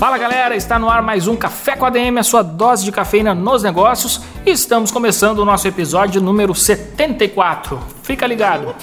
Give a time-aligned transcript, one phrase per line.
[0.00, 2.90] Fala galera, está no ar mais um Café com a DM, a sua dose de
[2.90, 4.22] cafeína nos negócios.
[4.46, 7.78] E estamos começando o nosso episódio número 74.
[8.02, 8.74] Fica ligado.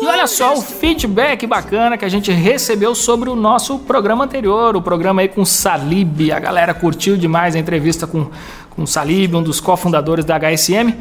[0.00, 4.74] E olha só o feedback bacana que a gente recebeu sobre o nosso programa anterior,
[4.74, 6.32] o programa aí com Salib.
[6.32, 8.30] A galera curtiu demais a entrevista com,
[8.70, 10.94] com o Salib, um dos cofundadores da HSM.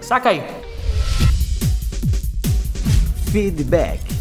[0.00, 0.44] Saca aí.
[3.32, 4.19] Feedback.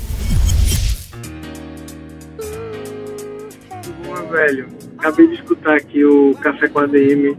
[4.30, 4.68] Velho.
[4.98, 7.36] Acabei de escutar aqui o Café com a DM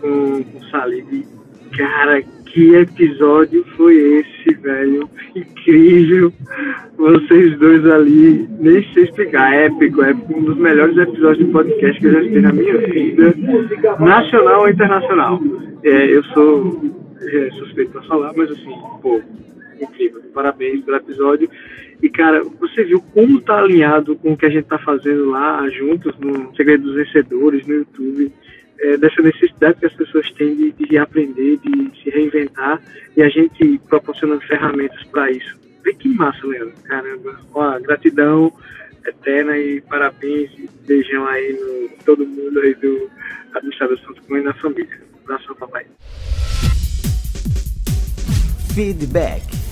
[0.00, 1.26] com, com o Salib.
[1.76, 5.08] Cara, que episódio foi esse, velho?
[5.36, 6.32] Incrível.
[6.96, 9.52] Vocês dois ali, nem sei explicar.
[9.52, 10.38] Épico, épico.
[10.38, 13.34] Um dos melhores episódios de podcast que eu já tive na minha vida,
[14.00, 15.40] nacional ou internacional.
[15.82, 16.82] É, eu sou
[17.20, 19.20] é, suspeito pra falar, mas assim, pô,
[19.80, 20.22] incrível.
[20.32, 21.50] Parabéns pelo episódio.
[22.02, 25.68] E, cara, você viu como tá alinhado com o que a gente tá fazendo lá
[25.70, 28.32] juntos no Segredo dos Vencedores, no YouTube,
[28.78, 32.80] é, dessa necessidade que as pessoas têm de, de aprender, de se reinventar,
[33.16, 35.56] e a gente proporcionando ferramentas para isso.
[35.82, 36.74] Vê que massa, Leandro.
[36.84, 37.40] Caramba.
[37.54, 38.52] Ó, gratidão
[39.06, 43.08] eterna e parabéns e beijão aí no todo mundo aí do
[43.54, 45.00] Administrador Santo Cunha e na família.
[45.14, 45.86] Um abraço, papai.
[48.74, 49.65] Feedback.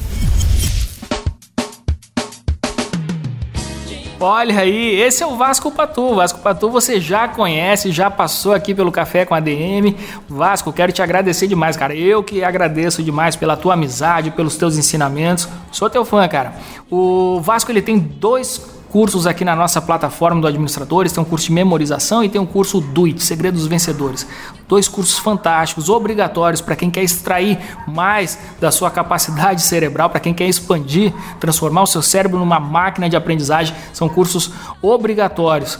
[4.27, 6.15] Olha aí, esse é o Vasco Patu.
[6.15, 9.95] Vasco Patu você já conhece, já passou aqui pelo Café com a DM.
[10.27, 11.95] Vasco, quero te agradecer demais, cara.
[11.95, 15.47] Eu que agradeço demais pela tua amizade, pelos teus ensinamentos.
[15.71, 16.55] Sou teu fã, cara.
[16.91, 21.11] O Vasco ele tem dois cursos aqui na nossa plataforma do Administradores.
[21.11, 24.25] Tem um curso de memorização e tem um curso do IT, Segredos dos Vencedores.
[24.69, 30.33] Dois cursos fantásticos, obrigatórios para quem quer extrair mais da sua capacidade cerebral, para quem
[30.33, 33.75] quer expandir, transformar o seu cérebro numa máquina de aprendizagem.
[33.93, 35.77] São cursos obrigatórios.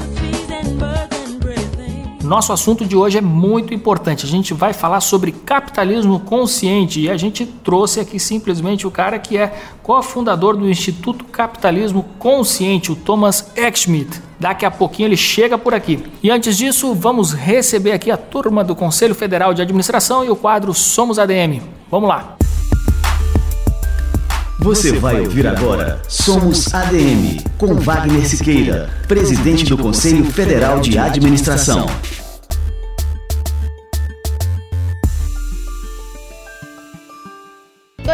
[2.24, 4.26] Nosso assunto de hoje é muito importante.
[4.26, 9.20] A gente vai falar sobre capitalismo consciente e a gente trouxe aqui simplesmente o cara
[9.20, 9.54] que é
[9.84, 14.22] cofundador do Instituto Capitalismo Consciente, o Thomas Eckschmidt.
[14.44, 16.04] Daqui a pouquinho ele chega por aqui.
[16.22, 20.36] E antes disso, vamos receber aqui a turma do Conselho Federal de Administração e o
[20.36, 21.62] quadro Somos ADM.
[21.90, 22.36] Vamos lá.
[24.60, 31.86] Você vai ouvir agora Somos ADM, com Wagner Siqueira, presidente do Conselho Federal de Administração.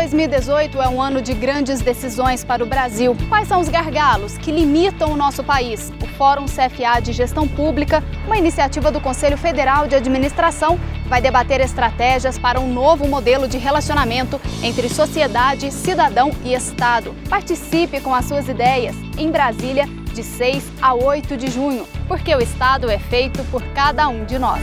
[0.09, 3.15] 2018 é um ano de grandes decisões para o Brasil.
[3.27, 5.93] Quais são os gargalos que limitam o nosso país?
[6.01, 11.61] O Fórum CFA de Gestão Pública, uma iniciativa do Conselho Federal de Administração, vai debater
[11.61, 17.15] estratégias para um novo modelo de relacionamento entre sociedade, cidadão e Estado.
[17.29, 22.41] Participe com as suas ideias em Brasília, de 6 a 8 de junho, porque o
[22.41, 24.61] Estado é feito por cada um de nós.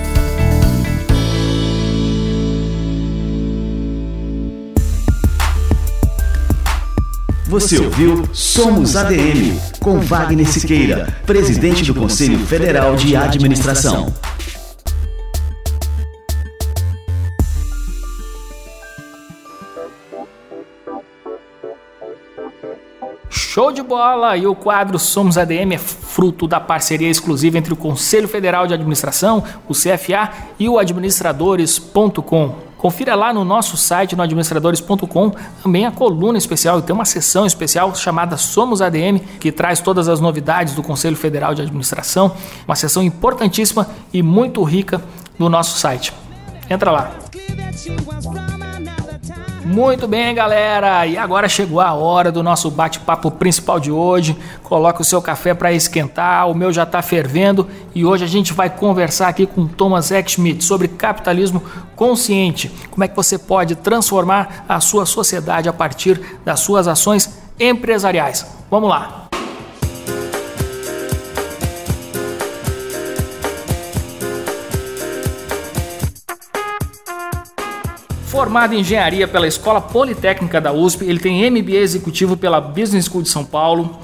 [7.49, 14.13] Você ouviu Somos ADM, com Wagner Siqueira, presidente do Conselho Federal de Administração.
[23.31, 24.37] Show de bola!
[24.37, 28.75] E o quadro Somos ADM é fruto da parceria exclusiva entre o Conselho Federal de
[28.75, 32.66] Administração, o CFA e o administradores.com.
[32.79, 35.33] Confira lá no nosso site, no administradores.com,
[35.63, 36.79] também a coluna especial.
[36.79, 41.17] E tem uma seção especial chamada Somos ADM, que traz todas as novidades do Conselho
[41.17, 42.33] Federal de Administração.
[42.67, 45.03] Uma seção importantíssima e muito rica
[45.39, 46.13] do nosso site.
[46.69, 47.13] Entra lá.
[49.67, 51.05] Muito bem, galera.
[51.09, 54.37] E agora chegou a hora do nosso bate-papo principal de hoje.
[54.63, 58.53] Coloque o seu café para esquentar, o meu já está fervendo e hoje a gente
[58.53, 61.61] vai conversar aqui com Thomas Eckschmidt sobre capitalismo
[61.97, 62.71] consciente.
[62.93, 68.47] Como é que você pode transformar a sua sociedade a partir das suas ações empresariais?
[68.71, 69.27] Vamos lá.
[78.47, 83.25] Formado em engenharia pela Escola Politécnica da USP, ele tem MBA executivo pela Business School
[83.25, 83.99] de São Paulo.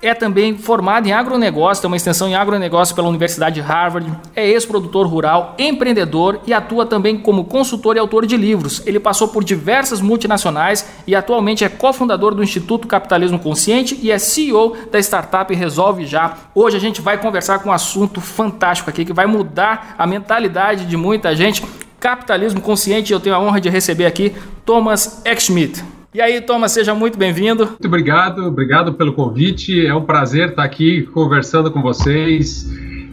[0.00, 4.10] É também formado em agronegócio, tem uma extensão em agronegócio pela Universidade de Harvard.
[4.34, 8.80] É ex-produtor rural, empreendedor e atua também como consultor e autor de livros.
[8.86, 14.18] Ele passou por diversas multinacionais e atualmente é cofundador do Instituto Capitalismo Consciente e é
[14.18, 16.38] CEO da startup Resolve Já.
[16.54, 20.86] Hoje a gente vai conversar com um assunto fantástico aqui que vai mudar a mentalidade
[20.86, 21.62] de muita gente.
[22.00, 24.32] Capitalismo Consciente, eu tenho a honra de receber aqui
[24.64, 25.84] Thomas Eckschmidt.
[26.14, 27.66] E aí, Thomas, seja muito bem-vindo.
[27.66, 29.86] Muito obrigado, obrigado pelo convite.
[29.86, 32.66] É um prazer estar aqui conversando com vocês.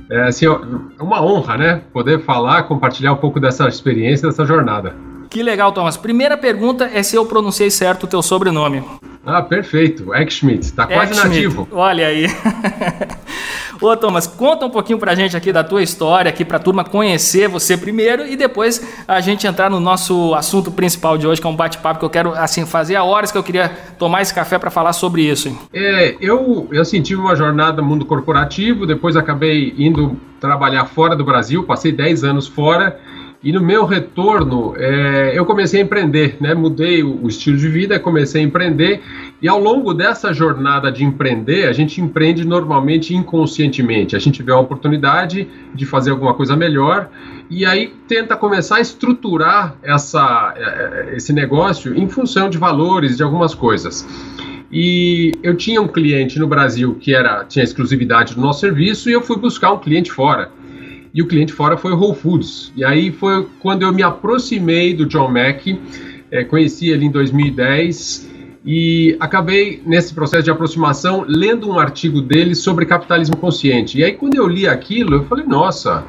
[0.10, 0.45] É assim,
[1.00, 1.81] uma honra, né?
[1.92, 4.95] Poder falar, compartilhar um pouco dessa experiência, dessa jornada.
[5.30, 5.98] Que legal, Thomas.
[5.98, 8.81] Primeira pergunta é se eu pronunciei certo o teu sobrenome.
[9.27, 10.15] Ah, perfeito.
[10.15, 11.68] Eckschmidt, está quase nativo.
[11.74, 12.27] Olha aí.
[13.81, 17.50] Ô, Thomas, conta um pouquinho pra gente aqui da tua história, aqui pra turma conhecer
[17.50, 21.50] você primeiro e depois a gente entrar no nosso assunto principal de hoje, que é
[21.50, 23.69] um bate-papo que eu quero, assim, fazer há horas que eu queria
[24.00, 25.56] tomar esse café para falar sobre isso.
[25.74, 31.18] É, eu, eu assim, tive uma jornada no mundo corporativo, depois acabei indo trabalhar fora
[31.18, 32.97] do Brasil, passei 10 anos fora
[33.48, 36.54] e no meu retorno, é, eu comecei a empreender, né?
[36.54, 39.02] Mudei o, o, estilo de vida, comecei a empreender.
[39.42, 44.18] E ao longo dessa jornada de empreender, a gente empreende normalmente inconscientemente.
[44.18, 47.10] A gente vê a oportunidade de fazer alguma coisa melhor
[47.50, 53.24] e aí tenta começar a estruturar essa, é, esse negócio em função de valores, de
[53.24, 54.06] algumas coisas.
[54.70, 59.14] E eu tinha um cliente no Brasil que era tinha exclusividade do nosso serviço e
[59.14, 60.52] eu fui buscar um cliente fora
[61.18, 62.72] e o cliente fora foi o Whole Foods.
[62.75, 65.81] E aí foi quando eu me aproximei do John Mack,
[66.30, 68.30] é, conheci ele em 2010
[68.64, 73.98] e acabei nesse processo de aproximação lendo um artigo dele sobre capitalismo consciente.
[73.98, 76.06] E aí quando eu li aquilo, eu falei, nossa,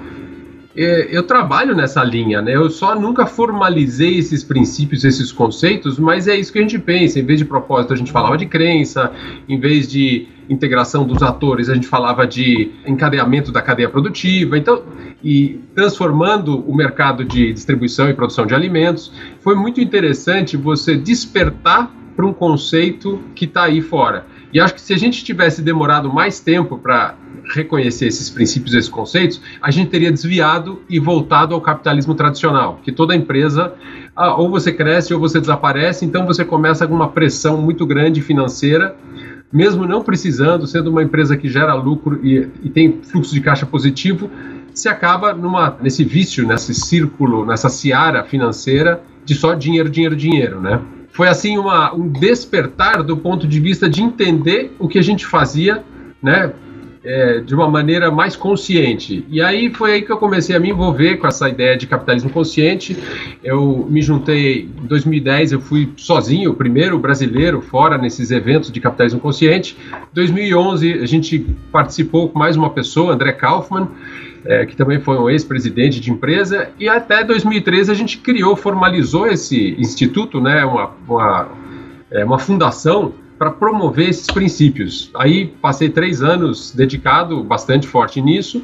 [0.77, 2.55] eu trabalho nessa linha, né?
[2.55, 7.19] Eu só nunca formalizei esses princípios, esses conceitos, mas é isso que a gente pensa.
[7.19, 9.11] Em vez de propósito, a gente falava de crença,
[9.49, 14.57] em vez de integração dos atores, a gente falava de encadeamento da cadeia produtiva.
[14.57, 14.83] Então,
[15.23, 21.91] e transformando o mercado de distribuição e produção de alimentos, foi muito interessante você despertar
[22.15, 24.27] para um conceito que está aí fora.
[24.53, 27.15] E acho que se a gente tivesse demorado mais tempo para
[27.55, 32.93] reconhecer esses princípios, esses conceitos, a gente teria desviado e voltado ao capitalismo tradicional, que
[32.93, 33.75] toda empresa
[34.15, 38.21] ah, ou você cresce ou você desaparece, então você começa com uma pressão muito grande
[38.21, 38.97] financeira,
[39.53, 43.65] mesmo não precisando, sendo uma empresa que gera lucro e, e tem fluxo de caixa
[43.65, 44.31] positivo,
[44.75, 50.61] se acaba numa, nesse vício, nesse círculo, nessa seara financeira de só dinheiro, dinheiro, dinheiro,
[50.61, 50.81] né?
[51.11, 55.27] Foi assim uma, um despertar do ponto de vista de entender o que a gente
[55.27, 55.83] fazia,
[56.23, 56.53] né?
[57.05, 59.25] É, de uma maneira mais consciente.
[59.31, 62.29] E aí foi aí que eu comecei a me envolver com essa ideia de capitalismo
[62.29, 62.97] consciente.
[63.43, 68.81] Eu me juntei em 2010, eu fui sozinho, o primeiro brasileiro fora nesses eventos de
[68.81, 69.77] capitalismo consciente.
[69.93, 73.89] Em 2011 a gente participou com mais uma pessoa, André Kaufmann
[74.45, 79.27] é, que também foi um ex-presidente de empresa, e até 2013 a gente criou, formalizou
[79.27, 81.49] esse instituto, né, uma, uma,
[82.11, 85.11] é, uma fundação para promover esses princípios.
[85.15, 88.63] Aí passei três anos dedicado bastante forte nisso,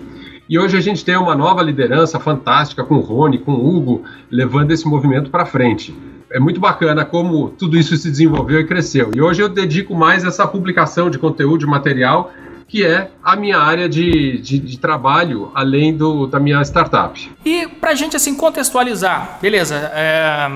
[0.49, 4.03] e hoje a gente tem uma nova liderança fantástica com o Rony, com o Hugo,
[4.31, 5.95] levando esse movimento para frente.
[6.31, 9.11] É muito bacana como tudo isso se desenvolveu e cresceu.
[9.15, 12.31] E hoje eu dedico mais essa publicação de conteúdo, de material,
[12.69, 17.31] que é a minha área de, de, de trabalho, além do, da minha startup.
[17.45, 19.77] E para a gente assim contextualizar, beleza?
[19.95, 20.51] É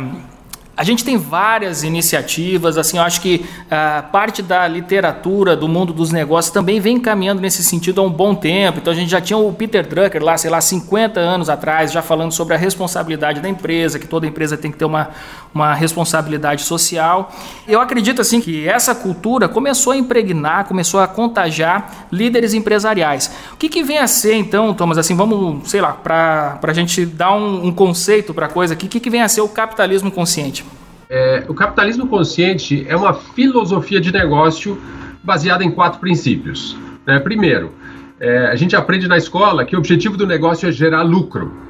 [0.78, 5.92] a gente tem várias iniciativas, assim, eu acho que uh, parte da literatura, do mundo
[5.92, 8.78] dos negócios também vem caminhando nesse sentido há um bom tempo.
[8.78, 12.00] Então a gente já tinha o Peter Drucker lá, sei lá, 50 anos atrás, já
[12.00, 15.10] falando sobre a responsabilidade da empresa, que toda empresa tem que ter uma,
[15.54, 17.32] uma responsabilidade social.
[17.66, 23.30] Eu acredito assim que essa cultura começou a impregnar, começou a contagiar líderes empresariais.
[23.52, 27.04] O que, que vem a ser então, Thomas, assim, vamos, sei lá, para a gente
[27.04, 29.48] dar um, um conceito para a coisa aqui, o que, que vem a ser o
[29.48, 30.64] capitalismo consciente?
[31.10, 34.78] É, o capitalismo consciente é uma filosofia de negócio
[35.22, 36.76] baseada em quatro princípios.
[37.06, 37.18] Né?
[37.18, 37.72] Primeiro,
[38.20, 41.67] é, a gente aprende na escola que o objetivo do negócio é gerar lucro.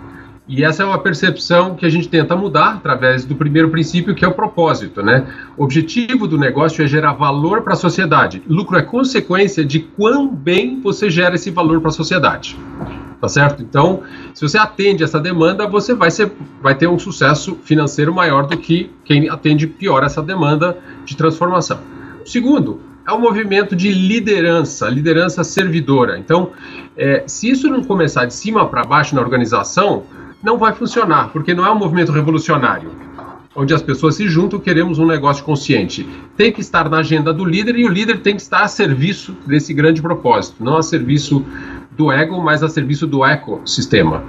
[0.48, 4.24] E essa é uma percepção que a gente tenta mudar através do primeiro princípio, que
[4.24, 5.02] é o propósito.
[5.02, 5.26] Né?
[5.58, 8.42] O objetivo do negócio é gerar valor para a sociedade.
[8.48, 12.56] Lucro é consequência de quão bem você gera esse valor para a sociedade
[13.20, 13.62] tá certo?
[13.62, 14.02] Então,
[14.32, 16.30] se você atende essa demanda, você vai, ser,
[16.62, 21.80] vai ter um sucesso financeiro maior do que quem atende pior essa demanda de transformação.
[22.24, 26.18] segundo, é um movimento de liderança, liderança servidora.
[26.18, 26.50] Então,
[26.94, 30.04] é, se isso não começar de cima para baixo na organização,
[30.42, 32.90] não vai funcionar, porque não é um movimento revolucionário.
[33.56, 36.08] onde as pessoas se juntam, queremos um negócio consciente.
[36.36, 39.36] Tem que estar na agenda do líder e o líder tem que estar a serviço
[39.44, 41.44] desse grande propósito, não a serviço
[41.90, 44.22] do ego, mas a serviço do ecossistema.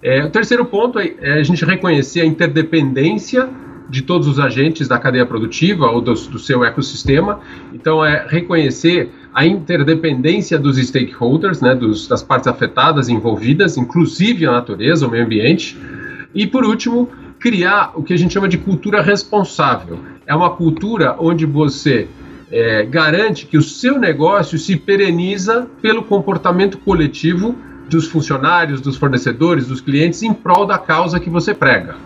[0.00, 3.48] É, o terceiro ponto é, é a gente reconhecer a interdependência
[3.88, 7.40] de todos os agentes da cadeia produtiva ou do, do, seu ecossistema.
[7.74, 14.52] Então, é reconhecer a interdependência dos stakeholders, né, dos, das partes afetadas, envolvidas, inclusive a
[14.52, 15.78] natureza, o meio ambiente.
[16.34, 17.08] E, por último,
[17.38, 20.00] criar o que a gente chama de cultura responsável.
[20.26, 22.08] É uma cultura onde você
[22.50, 27.54] é, garante que o seu negócio se pereniza pelo comportamento coletivo
[27.88, 31.96] dos funcionários, dos fornecedores, dos clientes em prol da causa que você prega.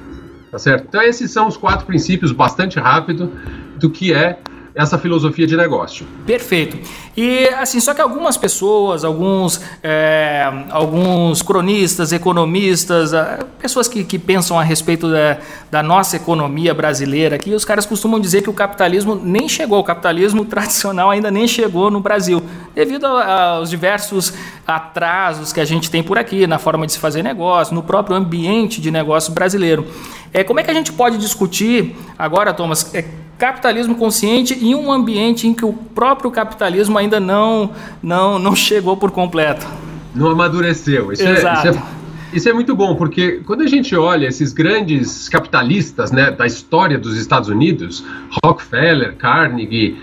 [0.51, 0.87] Tá certo?
[0.89, 3.31] Então, esses são os quatro princípios, bastante rápido,
[3.79, 4.39] do que é
[4.75, 6.05] essa filosofia de negócio.
[6.27, 6.77] Perfeito.
[7.17, 14.19] E assim, só que algumas pessoas, alguns, é, alguns cronistas, economistas, é, pessoas que, que
[14.19, 15.39] pensam a respeito da,
[15.71, 19.85] da nossa economia brasileira aqui, os caras costumam dizer que o capitalismo nem chegou, o
[19.85, 22.43] capitalismo tradicional ainda nem chegou no Brasil,
[22.75, 24.35] devido aos diversos
[24.67, 28.17] atrasos que a gente tem por aqui, na forma de se fazer negócio, no próprio
[28.17, 29.87] ambiente de negócio brasileiro.
[30.33, 33.05] É, como é que a gente pode discutir agora, Thomas, é,
[33.39, 37.71] capitalismo consciente em um ambiente em que o próprio capitalismo ainda não,
[38.03, 39.67] não, não chegou por completo.
[40.15, 41.13] Não amadureceu.
[41.13, 41.69] Isso Exato.
[41.69, 46.13] É, isso, é, isso é muito bom, porque quando a gente olha esses grandes capitalistas
[46.13, 48.05] né, da história dos Estados Unidos,
[48.45, 49.97] Rockefeller, Carnegie,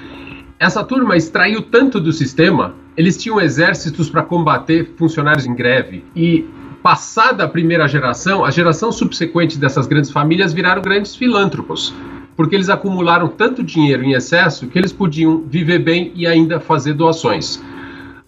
[0.60, 6.04] essa turma extraiu tanto do sistema, eles tinham exércitos para combater funcionários em greve.
[6.16, 6.46] E
[6.84, 11.94] passada a primeira geração, a geração subsequente dessas grandes famílias viraram grandes filântropos
[12.42, 16.94] porque eles acumularam tanto dinheiro em excesso que eles podiam viver bem e ainda fazer
[16.94, 17.64] doações.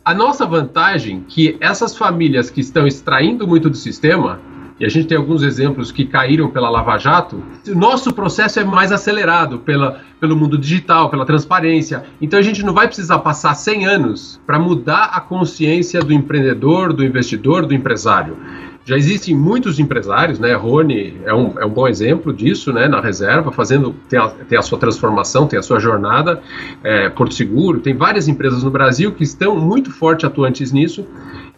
[0.05, 4.39] A nossa vantagem que essas famílias que estão extraindo muito do sistema,
[4.79, 8.91] e a gente tem alguns exemplos que caíram pela Lava Jato, nosso processo é mais
[8.91, 12.03] acelerado pela, pelo mundo digital, pela transparência.
[12.21, 16.93] Então a gente não vai precisar passar 100 anos para mudar a consciência do empreendedor,
[16.93, 18.37] do investidor, do empresário.
[18.85, 20.53] Já existem muitos empresários, né?
[20.53, 22.87] Rony é um, é um bom exemplo disso, né?
[22.87, 26.41] Na reserva, fazendo tem a, tem a sua transformação, tem a sua jornada.
[26.83, 31.07] É, Porto Seguro, tem várias empresas no Brasil que estão muito forte atuantes nisso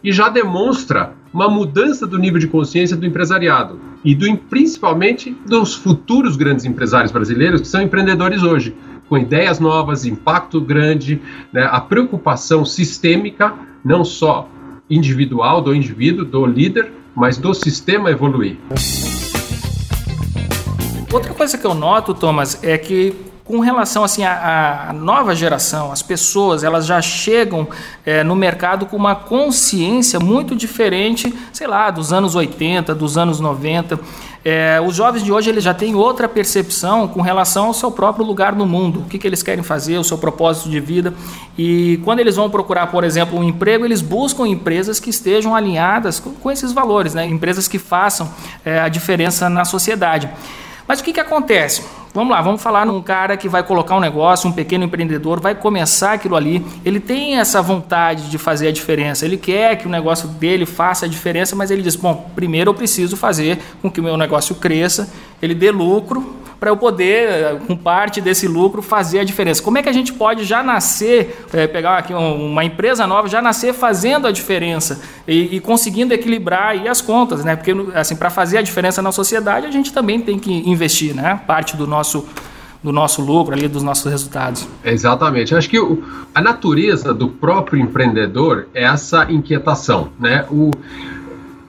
[0.04, 5.74] e já demonstra uma mudança do nível de consciência do empresariado e do principalmente dos
[5.74, 8.72] futuros grandes empresários brasileiros que são empreendedores hoje,
[9.08, 11.20] com ideias novas, impacto grande,
[11.52, 11.68] né?
[11.70, 13.52] a preocupação sistêmica,
[13.84, 14.48] não só
[14.88, 18.58] individual do indivíduo, do líder, mas do sistema evoluir.
[21.10, 26.02] Outra coisa que eu noto, Thomas, é que com relação assim à, nova geração, as
[26.02, 27.68] pessoas elas já chegam
[28.04, 33.38] é, no mercado com uma consciência muito diferente, sei lá, dos anos 80, dos anos
[33.38, 34.00] 90.
[34.44, 38.24] É, os jovens de hoje eles já têm outra percepção com relação ao seu próprio
[38.24, 41.14] lugar no mundo, o que, que eles querem fazer, o seu propósito de vida.
[41.58, 46.20] E quando eles vão procurar, por exemplo, um emprego, eles buscam empresas que estejam alinhadas
[46.20, 47.26] com, com esses valores, né?
[47.26, 48.28] empresas que façam
[48.64, 50.30] é, a diferença na sociedade.
[50.86, 51.82] Mas o que, que acontece?
[52.14, 55.54] Vamos lá, vamos falar num cara que vai colocar um negócio, um pequeno empreendedor, vai
[55.54, 56.64] começar aquilo ali.
[56.82, 61.04] Ele tem essa vontade de fazer a diferença, ele quer que o negócio dele faça
[61.04, 64.54] a diferença, mas ele diz: bom, primeiro eu preciso fazer com que o meu negócio
[64.54, 65.12] cresça,
[65.42, 69.62] ele dê lucro, para eu poder, com parte desse lucro, fazer a diferença.
[69.62, 73.42] Como é que a gente pode já nascer, é, pegar aqui uma empresa nova, já
[73.42, 77.56] nascer fazendo a diferença e, e conseguindo equilibrar aí as contas, né?
[77.56, 81.40] Porque assim, para fazer a diferença na sociedade, a gente também tem que investir, né?
[81.46, 82.26] Parte do nosso
[82.82, 84.68] do nosso lucro ali, dos nossos resultados.
[84.84, 85.52] Exatamente.
[85.56, 90.46] Acho que o, a natureza do próprio empreendedor é essa inquietação, né?
[90.48, 90.70] O,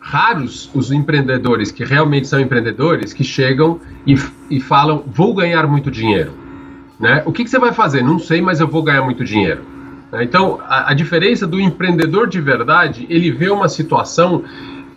[0.08, 4.16] raros os empreendedores que realmente são empreendedores que chegam e,
[4.50, 6.32] e falam: vou ganhar muito dinheiro.
[6.98, 7.22] Né?
[7.26, 8.02] O que, que, você vai fazer?
[8.02, 9.64] Não sei, mas eu vou ganhar muito dinheiro.
[10.10, 10.24] Né?
[10.24, 14.46] Então, a, a diferença do empreendedor de verdade, ele vê uma situação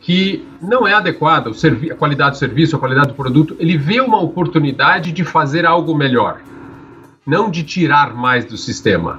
[0.00, 4.20] que não é adequada, a qualidade do serviço, a qualidade do produto, ele vê uma
[4.20, 6.40] oportunidade de fazer algo melhor,
[7.26, 9.18] não de tirar mais do sistema.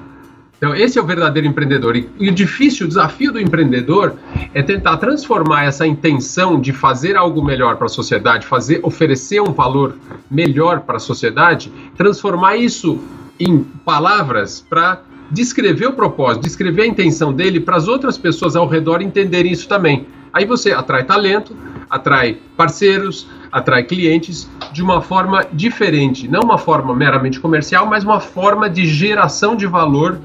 [0.61, 1.95] Então, esse é o verdadeiro empreendedor.
[1.97, 4.13] E, o difícil, o desafio do empreendedor
[4.53, 9.53] é tentar transformar essa intenção de fazer algo melhor para a sociedade, fazer, oferecer um
[9.53, 9.95] valor
[10.29, 12.99] melhor para a sociedade, transformar isso
[13.39, 15.01] em palavras para
[15.31, 19.67] descrever o propósito, descrever a intenção dele para as outras pessoas ao redor entenderem isso
[19.67, 20.05] também.
[20.31, 21.57] Aí você atrai talento,
[21.91, 28.21] atrai parceiros, atrai clientes de uma forma diferente, não uma forma meramente comercial, mas uma
[28.21, 30.17] forma de geração de valor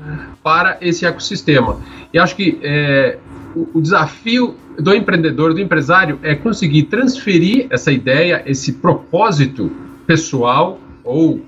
[0.43, 1.81] para esse ecossistema.
[2.15, 3.19] E acho que é,
[3.55, 9.73] o, o desafio do empreendedor, do empresário, é conseguir transferir essa ideia, esse propósito
[10.07, 11.41] pessoal ou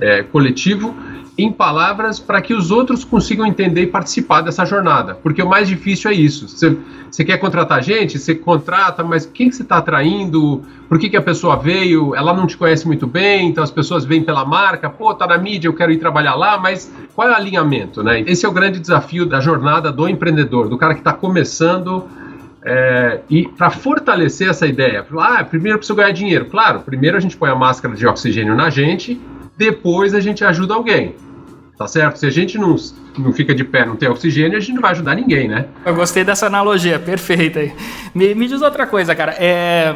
[0.00, 0.94] é, coletivo
[1.36, 5.14] em palavras para que os outros consigam entender e participar dessa jornada.
[5.14, 6.48] Porque o mais difícil é isso.
[6.48, 10.62] Você, quer contratar gente, você contrata, mas quem que você está atraindo?
[10.88, 12.14] Por que, que a pessoa veio?
[12.14, 15.38] Ela não te conhece muito bem, então as pessoas vêm pela marca, pô, tá na
[15.38, 18.20] mídia, eu quero ir trabalhar lá, mas qual é o alinhamento, né?
[18.26, 22.04] Esse é o grande desafio da jornada do empreendedor, do cara que está começando.
[22.62, 26.44] É, e para fortalecer essa ideia, ah, primeiro preciso ganhar dinheiro.
[26.44, 29.18] Claro, primeiro a gente põe a máscara de oxigênio na gente,
[29.60, 31.14] depois a gente ajuda alguém.
[31.76, 32.18] Tá certo?
[32.18, 32.76] Se a gente não,
[33.18, 35.66] não fica de pé, não tem oxigênio, a gente não vai ajudar ninguém, né?
[35.84, 37.72] Eu gostei dessa analogia, perfeita aí.
[38.14, 39.34] Me, me diz outra coisa, cara.
[39.38, 39.94] É,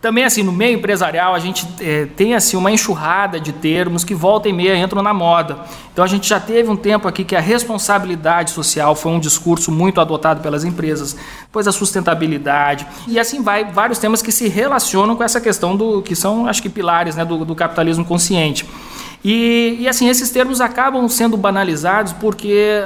[0.00, 4.14] também, assim, no meio empresarial, a gente é, tem, assim, uma enxurrada de termos que
[4.14, 5.58] volta e meia entram na moda.
[5.92, 9.70] Então, a gente já teve um tempo aqui que a responsabilidade social foi um discurso
[9.70, 15.14] muito adotado pelas empresas, depois a sustentabilidade, e assim vai, vários temas que se relacionam
[15.14, 18.66] com essa questão do, que são, acho que, pilares né, do, do capitalismo consciente.
[19.22, 22.80] E, e, assim, esses termos acabam sendo banalizados porque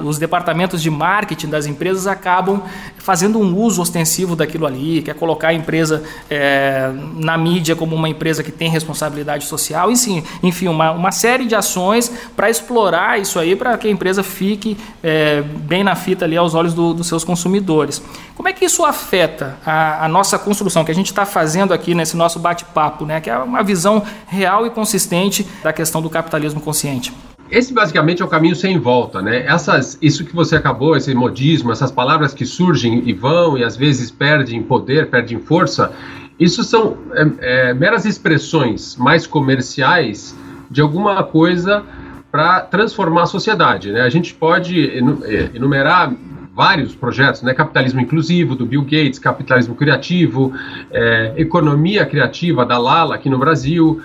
[0.00, 2.62] uh, os departamentos de marketing das empresas acabam
[3.08, 8.06] fazendo um uso ostensivo daquilo ali, quer colocar a empresa é, na mídia como uma
[8.06, 13.38] empresa que tem responsabilidade social, enfim, enfim uma, uma série de ações para explorar isso
[13.38, 17.06] aí, para que a empresa fique é, bem na fita ali aos olhos do, dos
[17.06, 18.02] seus consumidores.
[18.36, 21.94] Como é que isso afeta a, a nossa construção que a gente está fazendo aqui
[21.94, 23.22] nesse nosso bate-papo, né?
[23.22, 27.12] que é uma visão real e consistente da questão do capitalismo consciente?
[27.50, 29.46] Esse basicamente é o caminho sem volta, né?
[29.46, 33.74] Essas, isso que você acabou, esse modismo, essas palavras que surgem e vão e às
[33.74, 35.92] vezes perdem poder, perdem força,
[36.38, 40.36] isso são é, é, meras expressões mais comerciais
[40.70, 41.82] de alguma coisa
[42.30, 44.02] para transformar a sociedade, né?
[44.02, 46.12] A gente pode é, enumerar
[46.54, 47.54] vários projetos, né?
[47.54, 50.52] Capitalismo inclusivo do Bill Gates, capitalismo criativo,
[50.90, 54.02] é, economia criativa da Lala aqui no Brasil,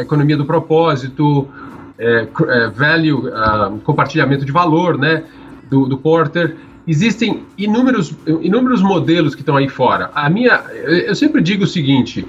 [0.00, 1.48] economia do propósito,
[1.98, 5.24] é, é, value, uh, compartilhamento de valor, né,
[5.70, 6.56] do, do, Porter.
[6.86, 10.10] Existem inúmeros, inúmeros modelos que estão aí fora.
[10.14, 10.64] A minha,
[11.06, 12.26] eu sempre digo o seguinte: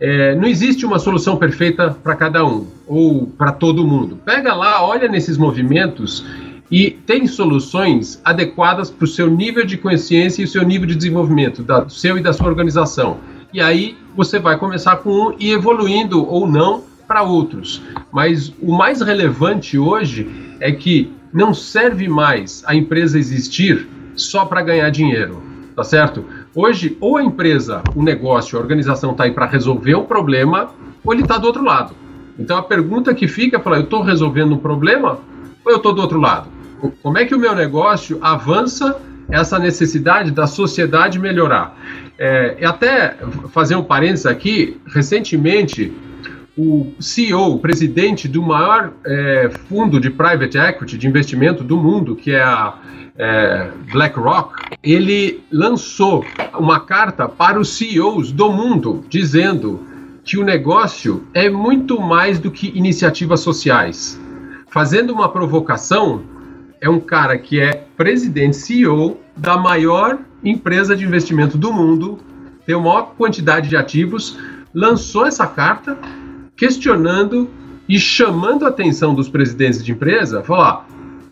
[0.00, 4.18] é, não existe uma solução perfeita para cada um ou para todo mundo.
[4.24, 6.24] Pega lá, olha nesses movimentos
[6.70, 10.94] e tem soluções adequadas para o seu nível de consciência e o seu nível de
[10.94, 13.18] desenvolvimento, da, seu e da sua organização.
[13.52, 17.82] E aí você vai começar com um e evoluindo ou não para outros.
[18.12, 24.62] Mas o mais relevante hoje é que não serve mais a empresa existir só para
[24.62, 25.42] ganhar dinheiro,
[25.74, 26.24] tá certo?
[26.54, 30.70] Hoje, ou a empresa, o negócio, a organização está aí para resolver o problema,
[31.04, 31.96] ou ele está do outro lado.
[32.38, 35.18] Então a pergunta que fica é eu estou resolvendo um problema
[35.64, 36.48] ou eu estou do outro lado?
[37.02, 41.76] Como é que o meu negócio avança essa necessidade da sociedade melhorar?
[42.16, 43.16] É, até
[43.52, 45.92] fazer um parênteses aqui, recentemente
[46.56, 52.16] o CEO, o presidente do maior é, fundo de private equity, de investimento do mundo,
[52.16, 52.74] que é a
[53.16, 56.24] é, BlackRock, ele lançou
[56.58, 59.80] uma carta para os CEOs do mundo, dizendo
[60.24, 64.20] que o negócio é muito mais do que iniciativas sociais.
[64.68, 66.22] Fazendo uma provocação,
[66.80, 72.18] é um cara que é presidente CEO da maior empresa de investimento do mundo,
[72.64, 74.38] tem a maior quantidade de ativos,
[74.72, 75.98] lançou essa carta
[76.60, 77.48] questionando
[77.88, 80.86] e chamando a atenção dos presidentes de empresa, falar: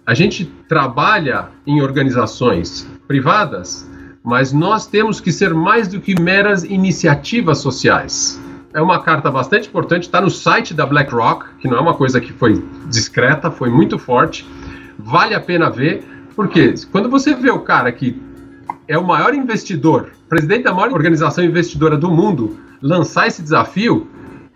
[0.06, 3.88] a gente trabalha em organizações privadas,
[4.24, 8.40] mas nós temos que ser mais do que meras iniciativas sociais.
[8.72, 12.20] É uma carta bastante importante, está no site da BlackRock, que não é uma coisa
[12.22, 14.46] que foi discreta, foi muito forte.
[14.98, 18.20] Vale a pena ver, porque quando você vê o cara que
[18.86, 24.08] é o maior investidor, presidente da maior organização investidora do mundo, lançar esse desafio,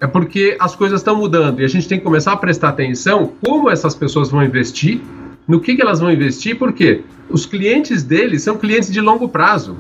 [0.02, 3.34] é porque as coisas estão mudando e a gente tem que começar a prestar atenção
[3.40, 5.00] como essas pessoas vão investir,
[5.46, 9.76] no que, que elas vão investir, porque os clientes deles são clientes de longo prazo.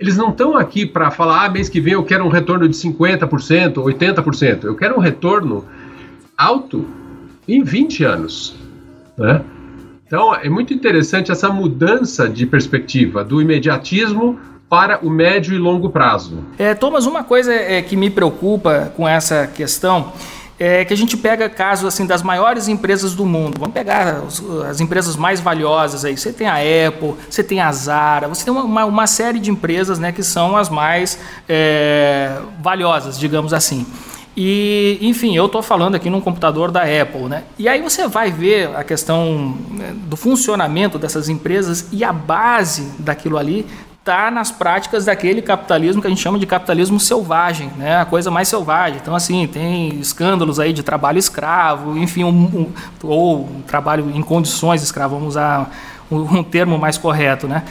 [0.00, 2.74] Eles não estão aqui para falar, ah, mês que vem eu quero um retorno de
[2.74, 4.64] 50%, 80%.
[4.64, 5.66] Eu quero um retorno
[6.38, 6.86] alto
[7.46, 8.56] em 20 anos.
[9.18, 9.44] Né?
[10.06, 14.38] Então, é muito interessante essa mudança de perspectiva do imediatismo
[14.70, 16.44] para o médio e longo prazo.
[16.56, 20.12] É, Thomas, uma coisa é, que me preocupa com essa questão
[20.60, 23.58] é que a gente pega casos assim das maiores empresas do mundo.
[23.58, 26.16] Vamos pegar as, as empresas mais valiosas aí.
[26.16, 29.98] Você tem a Apple, você tem a Zara, você tem uma, uma série de empresas
[29.98, 33.84] né, que são as mais é, valiosas, digamos assim.
[34.36, 37.42] E, enfim, eu estou falando aqui num computador da Apple, né?
[37.58, 42.92] E aí você vai ver a questão né, do funcionamento dessas empresas e a base
[42.98, 43.66] daquilo ali
[44.00, 47.98] está nas práticas daquele capitalismo que a gente chama de capitalismo selvagem, né?
[48.00, 48.98] a coisa mais selvagem.
[49.00, 54.22] Então, assim, tem escândalos aí de trabalho escravo, enfim, um, um, ou um trabalho em
[54.22, 55.70] condições escravo, vamos usar
[56.10, 57.46] um, um termo mais correto.
[57.46, 57.62] Né?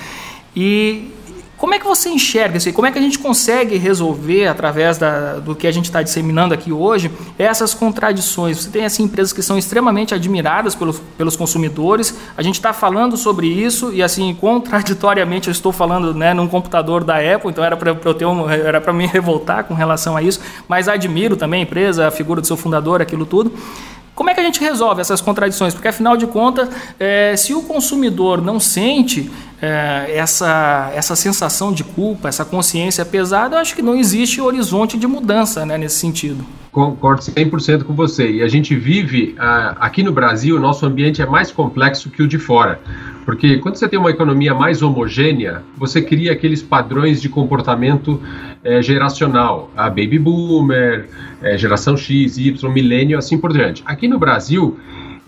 [0.55, 1.11] E
[1.59, 2.71] como é que você enxerga isso?
[2.71, 6.53] Como é que a gente consegue resolver, através da, do que a gente está disseminando
[6.53, 8.59] aqui hoje, essas contradições?
[8.59, 13.17] Você tem assim, empresas que são extremamente admiradas pelos, pelos consumidores, a gente está falando
[13.17, 17.75] sobre isso e, assim, contraditoriamente, eu estou falando né, num computador da Apple, então era
[17.75, 21.59] para eu ter um, era para me revoltar com relação a isso, mas admiro também
[21.59, 23.51] a empresa, a figura do seu fundador, aquilo tudo.
[24.19, 25.73] Como é que a gente resolve essas contradições?
[25.73, 26.67] Porque, afinal de contas,
[26.99, 33.55] é, se o consumidor não sente é, essa, essa sensação de culpa, essa consciência pesada,
[33.55, 36.45] eu acho que não existe horizonte de mudança né, nesse sentido.
[36.69, 38.29] Concordo 100% com você.
[38.29, 42.21] E a gente vive, uh, aqui no Brasil, o nosso ambiente é mais complexo que
[42.21, 42.81] o de fora.
[43.29, 48.19] Porque quando você tem uma economia mais homogênea, você cria aqueles padrões de comportamento
[48.63, 49.69] é, geracional.
[49.77, 51.07] A baby boomer,
[51.39, 53.83] é, geração X, Y, milênio, assim por diante.
[53.85, 54.79] Aqui no Brasil,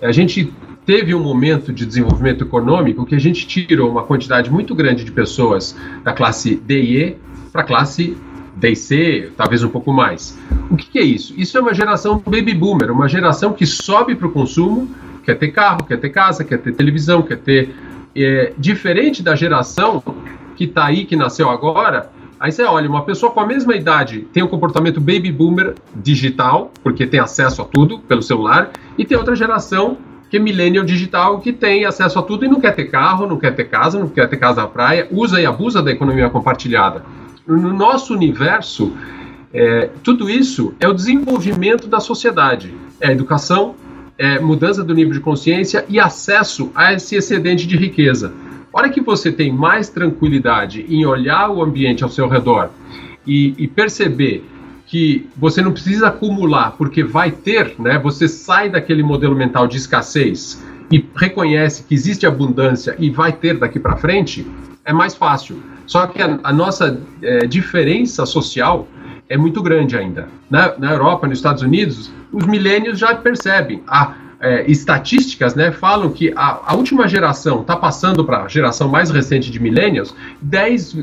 [0.02, 0.52] a gente
[0.84, 5.12] teve um momento de desenvolvimento econômico que a gente tirou uma quantidade muito grande de
[5.12, 7.18] pessoas da classe D e E
[7.52, 8.18] para a classe
[8.56, 10.36] D e C, talvez um pouco mais.
[10.72, 11.36] O que, que, é isso?
[11.38, 14.90] Isso é uma geração baby boomer, uma geração que sobe para o consumo,
[15.24, 17.70] quer ter carro, quer ter casa, quer ter televisão, quer ter
[18.15, 20.04] é, diferente da geração
[20.56, 24.28] que está aí, que nasceu agora, aí você olha, uma pessoa com a mesma idade
[24.34, 29.17] tem um comportamento baby boomer digital, porque tem acesso a tudo pelo celular, e tem
[29.17, 29.97] outra geração
[30.30, 33.38] que é millennial digital, que tem acesso a tudo e não quer ter carro, não
[33.38, 37.04] quer ter casa, não quer ter casa na praia, usa e abusa da economia compartilhada.
[37.45, 38.93] No nosso universo,
[39.54, 43.76] é, tudo isso é o desenvolvimento da sociedade, é educação,
[44.21, 48.31] é, mudança do nível de consciência e acesso a esse excedente de riqueza.
[48.71, 52.69] A hora que você tem mais tranquilidade em olhar o ambiente ao seu redor
[53.25, 54.45] e, e perceber
[54.86, 57.97] que você não precisa acumular porque vai ter, né?
[57.97, 63.57] Você sai daquele modelo mental de escassez e reconhece que existe abundância e vai ter
[63.57, 64.45] daqui para frente,
[64.86, 65.63] é mais fácil.
[65.88, 68.88] Só que a, a nossa é, diferença social
[69.32, 70.28] é muito grande ainda.
[70.50, 73.82] Na, na Europa, nos Estados Unidos, os milênios já percebem.
[73.88, 78.89] A, é, estatísticas né, falam que a, a última geração está passando para a geração
[78.89, 80.15] mais recente de milênios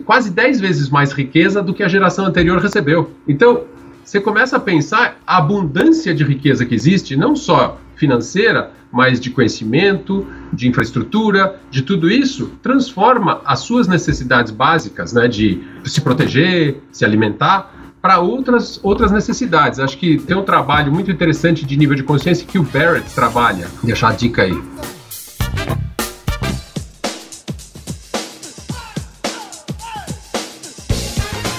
[0.05, 3.13] quase 10 vezes mais riqueza do que a geração anterior recebeu.
[3.27, 3.63] Então,
[4.05, 9.31] você começa a pensar a abundância de riqueza que existe, não só financeira, mas de
[9.31, 16.81] conhecimento, de infraestrutura, de tudo isso, transforma as suas necessidades básicas, né, de se proteger,
[16.91, 19.79] se alimentar, para outras, outras necessidades.
[19.79, 23.67] Acho que tem um trabalho muito interessante de nível de consciência que o Barrett trabalha.
[23.77, 24.57] Vou deixar a dica aí.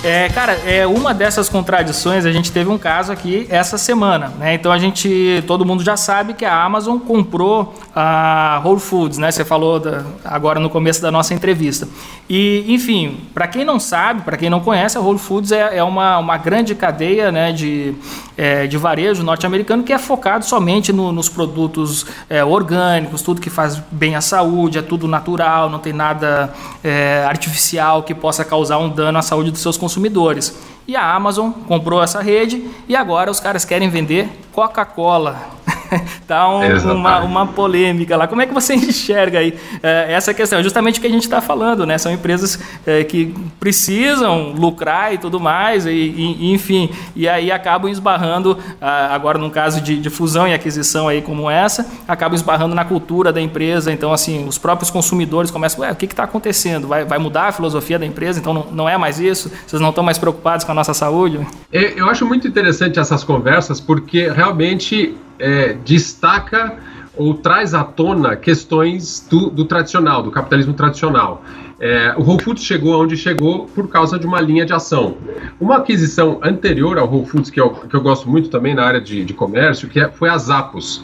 [0.02, 2.26] É, cara, é uma dessas contradições.
[2.26, 4.54] A gente teve um caso aqui essa semana, né?
[4.54, 9.30] Então a gente, todo mundo já sabe que a Amazon comprou a Whole Foods, né?
[9.30, 11.86] Você falou da, agora no começo da nossa entrevista.
[12.30, 15.84] E, enfim, para quem não sabe, para quem não conhece, a Whole Foods é, é
[15.84, 17.52] uma, uma grande cadeia, né?
[17.52, 17.94] De,
[18.38, 23.50] é, de varejo norte-americano que é focado somente no, nos produtos é, orgânicos, tudo que
[23.50, 28.78] faz bem à saúde, é tudo natural, não tem nada é, artificial que possa causar
[28.78, 30.56] um dano à saúde dos seus consumidores consumidores.
[30.88, 35.59] E a Amazon comprou essa rede e agora os caras querem vender Coca-Cola
[36.28, 36.62] tá um,
[36.94, 38.28] uma, uma polêmica lá.
[38.28, 40.62] Como é que você enxerga aí é, essa questão?
[40.62, 41.98] Justamente o que a gente está falando, né?
[41.98, 47.90] São empresas é, que precisam lucrar e tudo mais, e, e, enfim, e aí acabam
[47.90, 52.76] esbarrando, ah, agora num caso de, de, fusão e aquisição aí como essa, acabam esbarrando
[52.76, 53.92] na cultura da empresa.
[53.92, 56.88] Então, assim, os próprios consumidores começam, ué, o que está acontecendo?
[56.88, 58.40] Vai, vai mudar a filosofia da empresa?
[58.40, 59.52] Então não, não é mais isso?
[59.66, 61.40] Vocês não estão mais preocupados com a nossa saúde?
[61.72, 66.78] Eu acho muito interessante essas conversas, porque realmente é, destaca
[67.16, 71.44] ou traz à tona questões do, do tradicional, do capitalismo tradicional.
[71.80, 75.16] É, o Whole Foods chegou onde chegou por causa de uma linha de ação.
[75.60, 79.00] Uma aquisição anterior ao Whole Foods, que eu, que eu gosto muito também na área
[79.02, 81.04] de, de comércio, que é, foi a Zappos.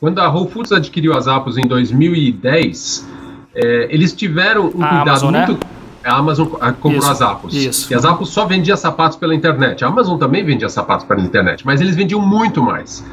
[0.00, 3.08] Quando a Whole Foods adquiriu a Zappos em 2010,
[3.54, 5.52] é, eles tiveram um a cuidado Amazon, muito...
[5.52, 5.58] Né?
[6.04, 7.54] A Amazon comprou isso, a Zappos.
[7.54, 7.92] Isso.
[7.92, 9.84] E a Zappos só vendia sapatos pela internet.
[9.84, 13.04] A Amazon também vendia sapatos pela internet, mas eles vendiam muito mais.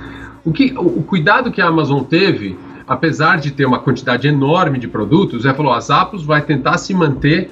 [0.45, 4.77] O, que, o, o cuidado que a Amazon teve, apesar de ter uma quantidade enorme
[4.77, 7.49] de produtos, é falou: a Zappos vai tentar se manter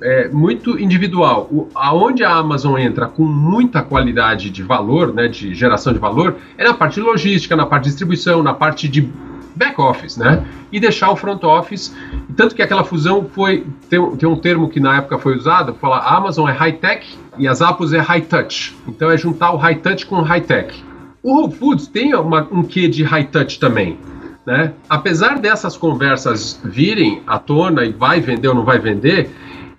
[0.00, 1.48] é, muito individual.
[1.50, 6.36] O, aonde a Amazon entra com muita qualidade de valor, né, de geração de valor,
[6.56, 9.10] é na parte logística, na parte de distribuição, na parte de
[9.56, 10.44] back office, né?
[10.70, 11.96] E deixar o front office.
[12.36, 13.66] Tanto que aquela fusão foi.
[13.88, 17.06] Tem, tem um termo que na época foi usado, fala a Amazon é high-tech
[17.38, 18.76] e as Apples é high-touch.
[18.86, 20.84] Então é juntar o high-touch com o high-tech.
[21.26, 23.98] O Whole Foods tem uma, um quê de high-touch também.
[24.46, 24.72] Né?
[24.88, 29.28] Apesar dessas conversas virem à tona e vai vender ou não vai vender,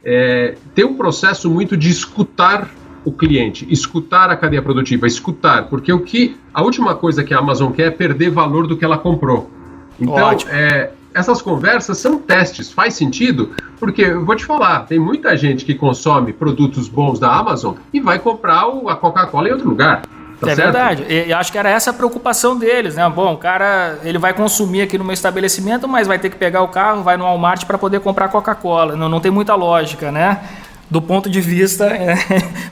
[0.03, 2.69] é, tem um processo muito de escutar
[3.05, 7.39] o cliente, escutar a cadeia produtiva, escutar, porque o que a última coisa que a
[7.39, 9.49] Amazon quer é perder valor do que ela comprou.
[9.97, 13.51] Então, é, essas conversas são testes, faz sentido?
[13.79, 18.01] Porque eu vou te falar, tem muita gente que consome produtos bons da Amazon e
[18.01, 20.01] vai comprar o, a Coca-Cola em outro lugar.
[20.39, 20.71] Tá é certo?
[20.71, 21.05] verdade.
[21.09, 23.09] E, acho que era essa a preocupação deles, né?
[23.09, 26.61] Bom, o cara ele vai consumir aqui no meu estabelecimento, mas vai ter que pegar
[26.61, 28.95] o carro, vai no Walmart para poder comprar Coca-Cola.
[28.95, 30.39] Não, não tem muita lógica, né?
[30.89, 32.15] Do ponto de vista é,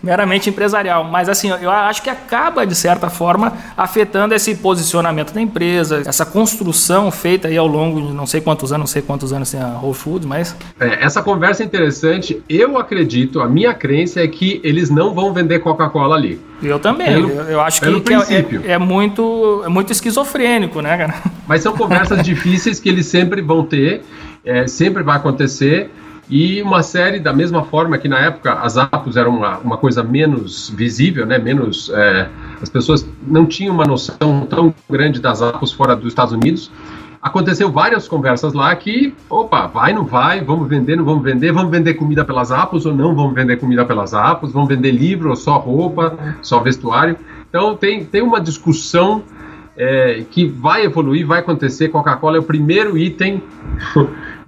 [0.02, 1.04] meramente empresarial.
[1.04, 6.26] Mas assim, eu acho que acaba, de certa forma, afetando esse posicionamento da empresa, essa
[6.26, 9.62] construção feita aí ao longo de não sei quantos anos, não sei quantos anos tem
[9.62, 10.56] a Whole Foods, mas.
[10.80, 12.42] É, essa conversa é interessante.
[12.48, 16.40] Eu acredito, a minha crença é que eles não vão vender Coca-Cola ali.
[16.62, 17.08] Eu também.
[17.08, 21.16] Pelo, eu, eu acho que, que é, é, é, muito, é muito esquizofrênico, né, cara?
[21.48, 24.04] Mas são conversas difíceis que eles sempre vão ter,
[24.44, 25.92] é, sempre vai acontecer.
[26.30, 30.04] E uma série, da mesma forma que na época as apps eram uma, uma coisa
[30.04, 31.92] menos visível, né, menos.
[31.94, 32.30] É,
[32.62, 36.72] as pessoas não tinham uma noção tão grande das apps fora dos Estados Unidos.
[37.22, 41.72] Aconteceu várias conversas lá que, opa, vai, não vai, vamos vender, não vamos vender, vamos
[41.72, 45.36] vender comida pelas apps ou não vamos vender comida pelas apps, vamos vender livro ou
[45.36, 47.18] só roupa, só vestuário.
[47.50, 49.24] Então tem, tem uma discussão
[49.78, 51.90] é, que vai evoluir, vai acontecer.
[51.90, 53.42] Coca-Cola é o primeiro item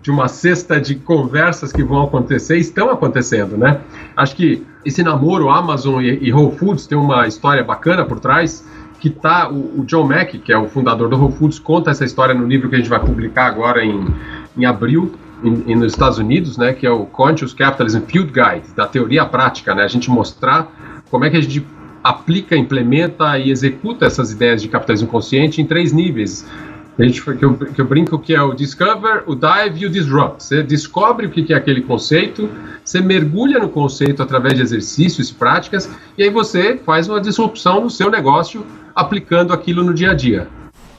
[0.01, 3.81] de uma cesta de conversas que vão acontecer, estão acontecendo, né?
[4.15, 8.65] Acho que esse namoro Amazon e, e Whole Foods tem uma história bacana por trás,
[8.99, 12.05] que tá o, o, John Mack, que é o fundador do Whole Foods, conta essa
[12.05, 14.07] história no livro que a gente vai publicar agora em,
[14.57, 18.73] em abril, em, em, nos Estados Unidos, né, que é o Conscious Capitalism Field Guide,
[18.75, 20.71] da teoria prática, né, a gente mostrar
[21.11, 21.65] como é que a gente
[22.03, 26.47] aplica, implementa e executa essas ideias de capitalismo consciente em três níveis
[26.97, 29.89] a gente, que, eu, que eu brinco que é o discover, o dive e o
[29.89, 30.43] disrupt.
[30.43, 32.49] Você descobre o que é aquele conceito,
[32.83, 37.89] você mergulha no conceito através de exercícios, práticas, e aí você faz uma disrupção no
[37.89, 40.47] seu negócio aplicando aquilo no dia a dia.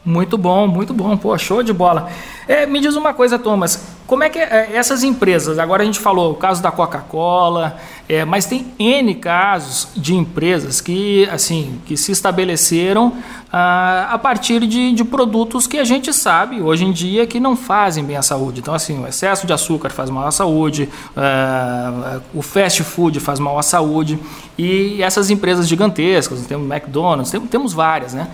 [0.08, 1.14] Muito bom, muito bom.
[1.18, 2.08] Pô, show de bola.
[2.48, 3.84] É, me diz uma coisa, Thomas.
[4.06, 7.76] Como é que é, essas empresas, agora a gente falou o caso da Coca-Cola,
[8.08, 13.18] é, mas tem N casos de empresas que, assim, que se estabeleceram
[13.52, 17.54] ah, a partir de, de, produtos que a gente sabe hoje em dia que não
[17.54, 18.60] fazem bem à saúde.
[18.60, 23.38] Então, assim, o excesso de açúcar faz mal à saúde, ah, o fast food faz
[23.38, 24.18] mal à saúde,
[24.56, 28.26] e essas empresas gigantescas, temos McDonald's, temos, temos várias, né?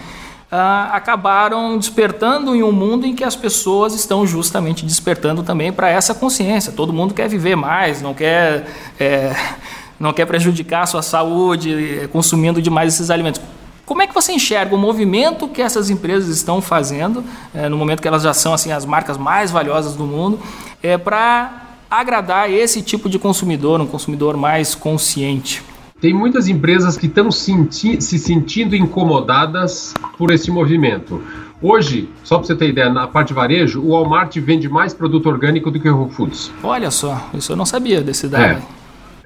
[0.57, 5.91] Ah, acabaram despertando em um mundo em que as pessoas estão justamente despertando também para
[5.91, 6.73] essa consciência.
[6.73, 8.65] Todo mundo quer viver mais, não quer,
[9.01, 9.35] é,
[9.99, 13.41] não quer prejudicar a sua saúde é, consumindo demais esses alimentos.
[13.85, 18.01] Como é que você enxerga o movimento que essas empresas estão fazendo, é, no momento
[18.01, 20.39] que elas já são assim as marcas mais valiosas do mundo,
[20.81, 25.65] é, para agradar esse tipo de consumidor, um consumidor mais consciente?
[26.05, 31.23] Tem muitas empresas que estão senti se sentindo incomodadas por esse movimento.
[31.63, 35.31] Hoje, só para você ter ideia, na parte de varejo, o Walmart vende mais produto
[35.31, 36.53] orgânico do que o Whole Foods.
[36.63, 38.43] Olha só, isso eu não sabia desse dado.
[38.45, 38.63] É,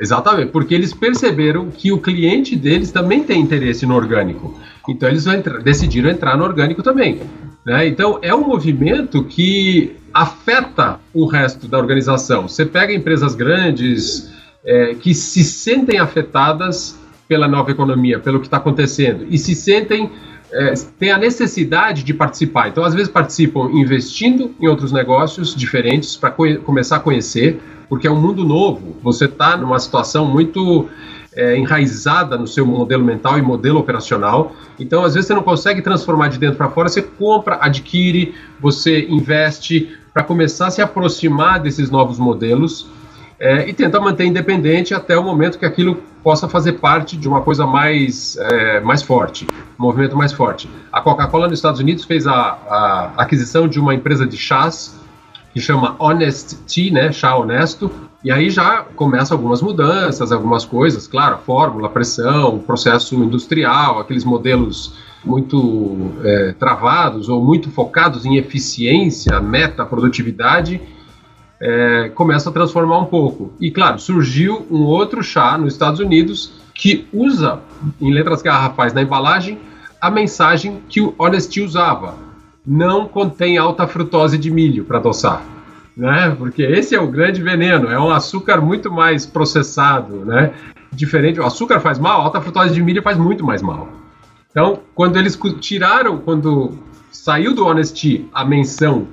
[0.00, 4.56] exatamente, porque eles perceberam que o cliente deles também tem interesse no orgânico.
[4.88, 5.24] Então eles
[5.64, 7.20] decidiram entrar no orgânico também.
[7.66, 7.88] Né?
[7.88, 12.46] Então é um movimento que afeta o resto da organização.
[12.46, 14.30] Você pega empresas grandes,
[14.64, 20.10] é, que se sentem afetadas pela nova economia, pelo que está acontecendo, e se sentem,
[20.50, 22.68] é, têm a necessidade de participar.
[22.68, 28.10] Então, às vezes, participam investindo em outros negócios diferentes para começar a conhecer, porque é
[28.10, 28.96] um mundo novo.
[29.02, 30.88] Você está numa situação muito
[31.34, 34.52] é, enraizada no seu modelo mental e modelo operacional.
[34.80, 39.06] Então, às vezes, você não consegue transformar de dentro para fora, você compra, adquire, você
[39.08, 42.88] investe para começar a se aproximar desses novos modelos
[43.40, 47.40] é, e tenta manter independente até o momento que aquilo possa fazer parte de uma
[47.40, 49.46] coisa mais, é, mais forte,
[49.78, 50.68] um movimento mais forte.
[50.92, 54.98] A Coca-Cola nos Estados Unidos fez a, a, aquisição de uma empresa de chás
[55.52, 57.90] que chama Honest Tea, né, chá honesto,
[58.22, 64.94] e aí já começam algumas mudanças, algumas coisas, claro, fórmula, pressão, processo industrial, aqueles modelos
[65.24, 70.80] muito é, travados ou muito focados em eficiência, meta, produtividade,
[71.60, 73.52] é, começa a transformar um pouco.
[73.60, 77.60] E claro, surgiu um outro chá nos Estados Unidos que usa
[78.00, 79.58] em letras garrafais na embalagem
[80.00, 82.14] a mensagem que o Honesty usava.
[82.70, 85.42] não contém alta frutose de milho para adoçar.
[85.96, 86.34] Né?
[86.38, 90.52] Porque esse é o grande veneno, é um açúcar muito mais processado, né?
[90.92, 93.88] Diferente, o açúcar faz mal, a alta frutose de milho faz muito mais mal.
[94.50, 96.78] Então, quando eles tiraram, quando
[97.10, 99.08] saiu do Honesty a menção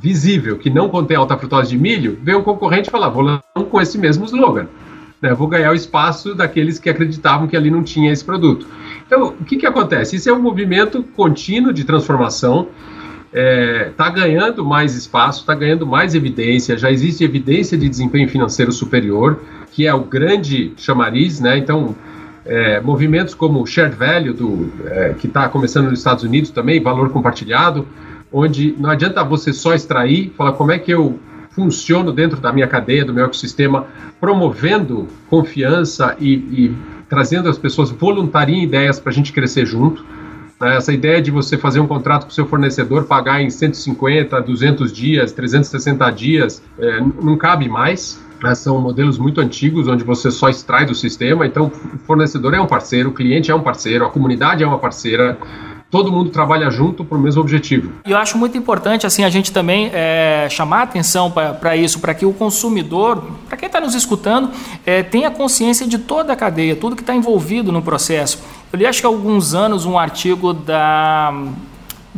[0.00, 3.98] visível que não contém alta frutose de milho, veio um concorrente falar, vou com esse
[3.98, 4.66] mesmo slogan.
[5.20, 8.68] Né, vou ganhar o espaço daqueles que acreditavam que ali não tinha esse produto.
[9.04, 10.14] Então, o que, que acontece?
[10.14, 12.68] Isso é um movimento contínuo de transformação,
[13.26, 18.28] está é, tá ganhando mais espaço, está ganhando mais evidência, já existe evidência de desempenho
[18.28, 21.58] financeiro superior, que é o grande chamariz, né?
[21.58, 21.96] Então,
[22.46, 26.80] é, movimentos como o Shared Value, do, é, que está começando nos Estados Unidos também,
[26.80, 27.86] valor compartilhado,
[28.32, 31.18] onde não adianta você só extrair, falar como é que eu
[31.50, 33.86] funciono dentro da minha cadeia, do meu ecossistema,
[34.20, 36.76] promovendo confiança e, e
[37.08, 40.04] trazendo as pessoas voluntariem ideias para a gente crescer junto.
[40.60, 40.76] Né?
[40.76, 45.32] Essa ideia de você fazer um contrato com seu fornecedor, pagar em 150, 200 dias,
[45.32, 48.22] 360 dias, é, não cabe mais.
[48.42, 48.54] Né?
[48.54, 51.46] São modelos muito antigos, onde você só extrai do sistema.
[51.46, 54.78] Então, o fornecedor é um parceiro, o cliente é um parceiro, a comunidade é uma
[54.78, 55.36] parceira
[55.90, 57.92] todo mundo trabalha junto para o mesmo objetivo.
[58.06, 62.12] E eu acho muito importante assim a gente também é, chamar atenção para isso, para
[62.14, 64.50] que o consumidor, para quem está nos escutando,
[64.84, 68.38] é, tenha consciência de toda a cadeia, tudo que está envolvido no processo.
[68.72, 71.32] Eu li acho que há alguns anos um artigo da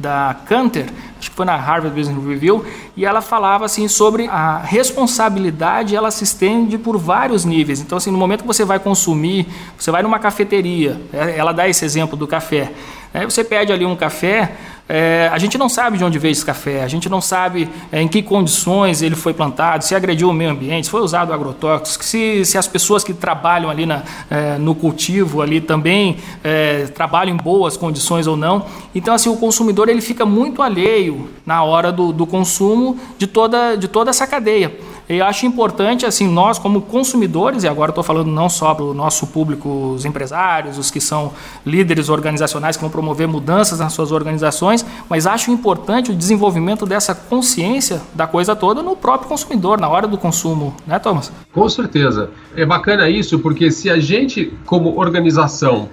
[0.00, 0.86] da Canter,
[1.18, 2.64] acho que foi na Harvard Business Review,
[2.96, 7.80] e ela falava assim sobre a responsabilidade, ela se estende por vários níveis.
[7.80, 11.68] Então, assim, no momento que você vai consumir, você vai numa cafeteria, é, ela dá
[11.68, 12.72] esse exemplo do café.
[13.12, 14.52] Aí você pede ali um café,
[14.92, 18.02] é, a gente não sabe de onde veio esse café, a gente não sabe é,
[18.02, 22.04] em que condições ele foi plantado, se agrediu o meio ambiente, se foi usado agrotóxico,
[22.04, 27.32] se, se as pessoas que trabalham ali na, é, no cultivo ali também é, trabalham
[27.32, 28.66] em boas condições ou não.
[28.92, 33.76] Então, assim, o consumidor ele fica muito alheio na hora do, do consumo de toda,
[33.76, 34.76] de toda essa cadeia.
[35.08, 38.94] Eu acho importante, assim, nós como consumidores, e agora estou falando não só para o
[38.94, 41.32] nosso público, os empresários, os que são
[41.66, 47.14] líderes organizacionais que vão promover mudanças nas suas organizações, mas acho importante o desenvolvimento dessa
[47.14, 51.32] consciência da coisa toda no próprio consumidor, na hora do consumo, né, Thomas?
[51.52, 52.30] Com certeza.
[52.56, 55.88] É bacana isso, porque se a gente, como organização,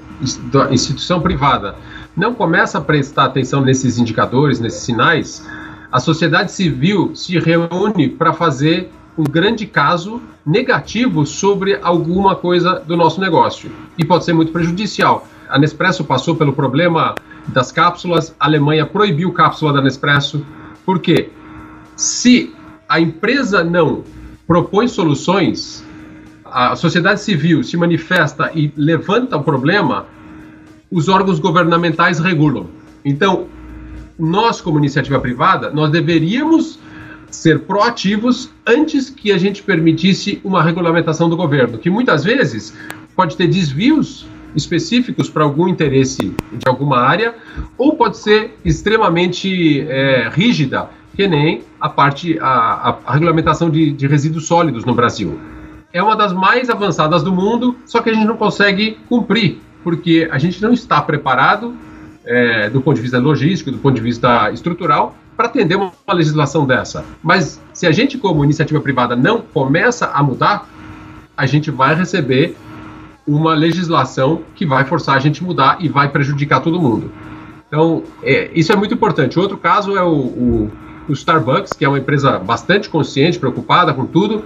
[0.72, 1.76] instituição privada,
[2.16, 5.46] não começa a prestar atenção nesses indicadores, nesses sinais,
[5.92, 12.96] a sociedade civil se reúne para fazer um grande caso negativo sobre alguma coisa do
[12.96, 15.28] nosso negócio e pode ser muito prejudicial.
[15.50, 17.16] A Nespresso passou pelo problema
[17.48, 20.46] das cápsulas, a Alemanha proibiu cápsula da Nespresso.
[20.86, 21.30] Por quê?
[21.96, 22.54] Se
[22.88, 24.04] a empresa não
[24.46, 25.84] propõe soluções,
[26.46, 30.06] a sociedade civil se manifesta e levanta o problema,
[30.92, 32.68] os órgãos governamentais regulam.
[33.04, 33.48] Então,
[34.18, 36.80] nós, como iniciativa privada, nós deveríamos
[37.30, 42.74] ser proativos antes que a gente permitisse uma regulamentação do governo, que muitas vezes
[43.16, 47.36] pode ter desvios específicos para algum interesse de alguma área,
[47.78, 53.92] ou pode ser extremamente é, rígida, que nem a parte a, a, a regulamentação de,
[53.92, 55.40] de resíduos sólidos no Brasil.
[55.92, 60.28] É uma das mais avançadas do mundo, só que a gente não consegue cumprir, porque
[60.32, 61.74] a gente não está preparado
[62.26, 66.14] é, do ponto de vista logístico, do ponto de vista estrutural, para atender uma, uma
[66.14, 67.06] legislação dessa.
[67.24, 70.68] Mas se a gente, como iniciativa privada, não começa a mudar,
[71.36, 72.56] a gente vai receber
[73.28, 77.12] uma legislação que vai forçar a gente mudar e vai prejudicar todo mundo.
[77.68, 79.38] Então, é, isso é muito importante.
[79.38, 80.72] Outro caso é o, o,
[81.10, 84.46] o Starbucks, que é uma empresa bastante consciente, preocupada com tudo,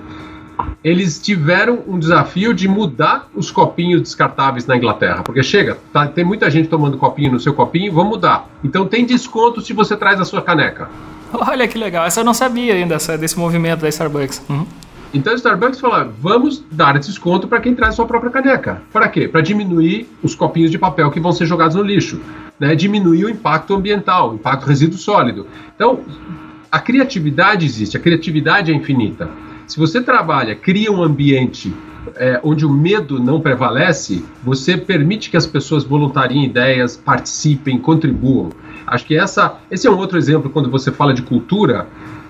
[0.84, 6.24] eles tiveram um desafio de mudar os copinhos descartáveis na Inglaterra, porque chega, tá, tem
[6.24, 8.50] muita gente tomando copinho no seu copinho, vamos mudar.
[8.64, 10.90] Então tem desconto se você traz a sua caneca.
[11.34, 14.42] Olha que legal, essa eu não sabia ainda essa, desse movimento da Starbucks.
[14.50, 14.66] Uhum.
[15.14, 18.82] Então a Starbucks fala, vamos dar desconto para quem traz sua própria caneca.
[18.94, 19.28] Para quê?
[19.28, 22.22] Para diminuir os copinhos de papel que vão ser jogados no lixo,
[22.58, 22.76] né?
[22.76, 25.48] diminuir o impacto ambiental, o impacto resíduo sólido.
[25.76, 26.00] Então
[26.72, 29.30] a criatividade existe, a criatividade é infinita.
[29.68, 31.74] Se você trabalha, cria um ambiente
[32.16, 38.50] é, onde o medo não prevalece, você permite que as pessoas voluntariem ideias, participem, contribuam.
[38.88, 41.88] Acho que essa, esse é um outro exemplo quando você fala de cultura.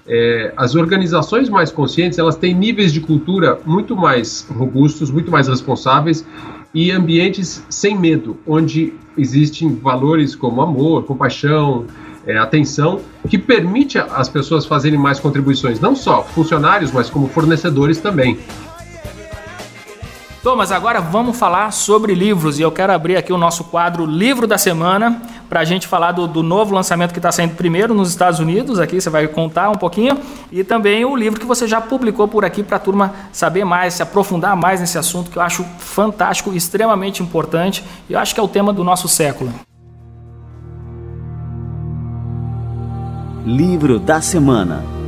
[0.07, 5.47] É, as organizações mais conscientes elas têm níveis de cultura muito mais robustos, muito mais
[5.47, 6.25] responsáveis
[6.73, 11.85] e ambientes sem medo, onde existem valores como amor, compaixão,
[12.25, 17.99] é, atenção, que permite as pessoas fazerem mais contribuições, não só funcionários, mas como fornecedores
[17.99, 18.39] também.
[20.41, 24.47] Thomas, agora vamos falar sobre livros e eu quero abrir aqui o nosso quadro Livro
[24.47, 25.21] da Semana
[25.51, 28.79] para a gente falar do, do novo lançamento que está saindo primeiro nos Estados Unidos,
[28.79, 30.17] aqui você vai contar um pouquinho,
[30.49, 33.95] e também o livro que você já publicou por aqui para a turma saber mais,
[33.95, 38.39] se aprofundar mais nesse assunto que eu acho fantástico, extremamente importante, e eu acho que
[38.39, 39.51] é o tema do nosso século.
[43.45, 45.00] Livro da Semana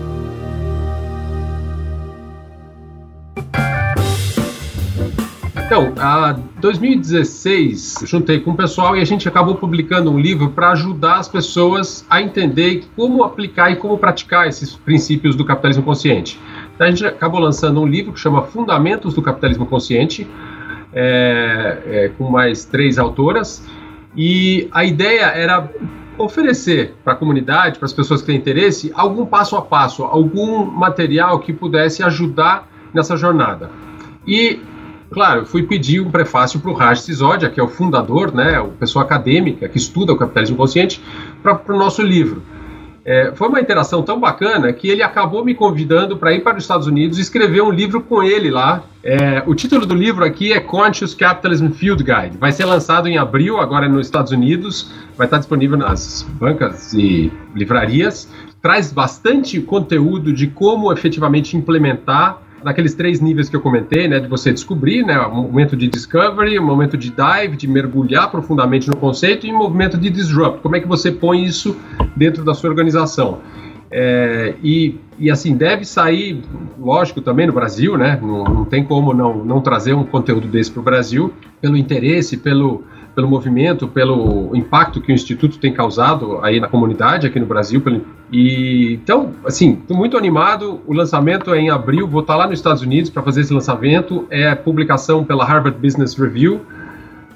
[5.74, 10.69] Então, a 2016, juntei com o pessoal e a gente acabou publicando um livro para
[10.69, 16.39] ajudar as pessoas a entender como aplicar e como praticar esses princípios do capitalismo consciente.
[16.76, 20.30] Então, a gente acabou lançando um livro que chama Fundamentos do Capitalismo Consciente,
[20.93, 23.67] é, é, com mais três autoras,
[24.15, 25.67] e a ideia era
[26.19, 30.65] oferecer para a comunidade, para as pessoas que têm interesse, algum passo a passo, algum
[30.65, 33.71] material que pudesse ajudar nessa jornada.
[34.28, 34.61] E
[35.14, 38.70] Claro, fui pedir um prefácio para o Raj Sisodia, que é o fundador, né, o
[38.70, 40.99] pessoa acadêmica que estuda o capitalismo consciente,
[41.43, 42.41] para o nosso livro.
[43.05, 46.64] É, foi uma interação tão bacana que ele acabou me convidando para ir para os
[46.64, 48.82] Estados Unidos e escrever um livro com ele lá.
[49.03, 52.38] É, o título do livro aqui é Conscious Capitalism Field Guide.
[52.39, 54.89] Vai ser lançado em abril, agora nos Estados Unidos.
[55.18, 58.32] Vai estar disponível nas bancas e livrarias.
[58.61, 64.28] Traz bastante conteúdo de como efetivamente implementar naqueles três níveis que eu comentei, né, de
[64.28, 68.95] você descobrir, né, o momento de discovery, o momento de dive, de mergulhar profundamente no
[68.95, 70.61] conceito, e o momento de disrupt.
[70.61, 71.76] Como é que você põe isso
[72.16, 73.39] dentro da sua organização?
[73.95, 76.41] É, e, e assim, deve sair,
[76.80, 78.18] lógico, também no Brasil, né?
[78.20, 82.38] Não, não tem como não, não trazer um conteúdo desse para o Brasil, pelo interesse,
[82.38, 82.84] pelo,
[83.16, 87.80] pelo movimento, pelo impacto que o Instituto tem causado aí na comunidade aqui no Brasil.
[87.82, 88.01] Pelo,
[88.32, 90.82] e então, assim, estou muito animado.
[90.88, 94.26] O lançamento é em abril, vou estar lá nos Estados Unidos para fazer esse lançamento.
[94.30, 96.61] É publicação pela Harvard Business Review.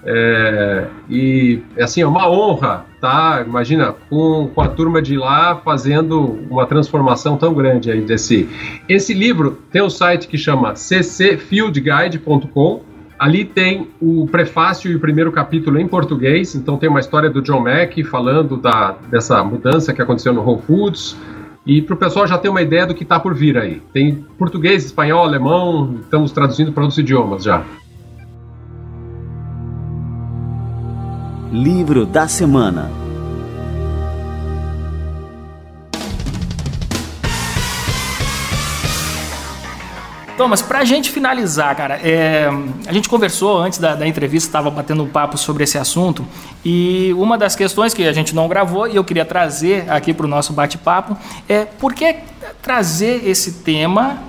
[0.09, 3.43] É, e assim, é uma honra, tá?
[3.45, 8.47] Imagina, com, com a turma de lá fazendo uma transformação tão grande aí desse.
[8.87, 12.83] Esse livro tem um site que chama ccfieldguide.com
[13.17, 17.41] Ali tem o prefácio e o primeiro capítulo em português, então tem uma história do
[17.41, 21.17] John Mack falando da, dessa mudança que aconteceu no Whole Foods.
[21.65, 23.81] E para o pessoal já ter uma ideia do que está por vir aí.
[23.91, 27.63] Tem português, espanhol, alemão, estamos traduzindo para outros idiomas já.
[31.51, 33.06] Livro da Semana
[40.37, 42.47] Thomas, pra gente finalizar, cara, é,
[42.85, 46.23] a gente conversou antes da, da entrevista, estava batendo um papo sobre esse assunto,
[46.63, 50.27] e uma das questões que a gente não gravou e eu queria trazer aqui para
[50.27, 51.17] o nosso bate-papo
[51.49, 52.17] é por que
[52.61, 54.21] trazer esse tema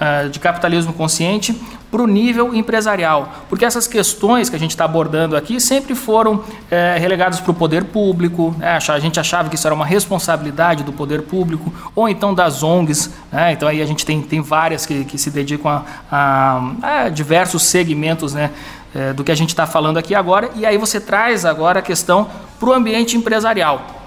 [0.00, 1.60] uh, de capitalismo consciente
[1.90, 6.44] para o nível empresarial, porque essas questões que a gente está abordando aqui sempre foram
[6.70, 8.78] é, relegadas para o poder público, né?
[8.88, 13.10] a gente achava que isso era uma responsabilidade do poder público, ou então das ONGs,
[13.32, 13.52] né?
[13.52, 17.62] então aí a gente tem, tem várias que, que se dedicam a, a, a diversos
[17.62, 18.50] segmentos né?
[18.94, 21.82] É, do que a gente está falando aqui agora, e aí você traz agora a
[21.82, 22.26] questão
[22.58, 23.97] para o ambiente empresarial.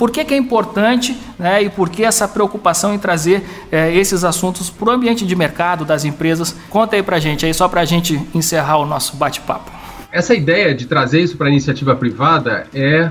[0.00, 4.24] Por que, que é importante né, e por que essa preocupação em trazer é, esses
[4.24, 6.56] assuntos para o ambiente de mercado das empresas?
[6.70, 9.70] Conta aí para gente, aí, só para a gente encerrar o nosso bate-papo.
[10.10, 13.10] Essa ideia de trazer isso para a iniciativa privada é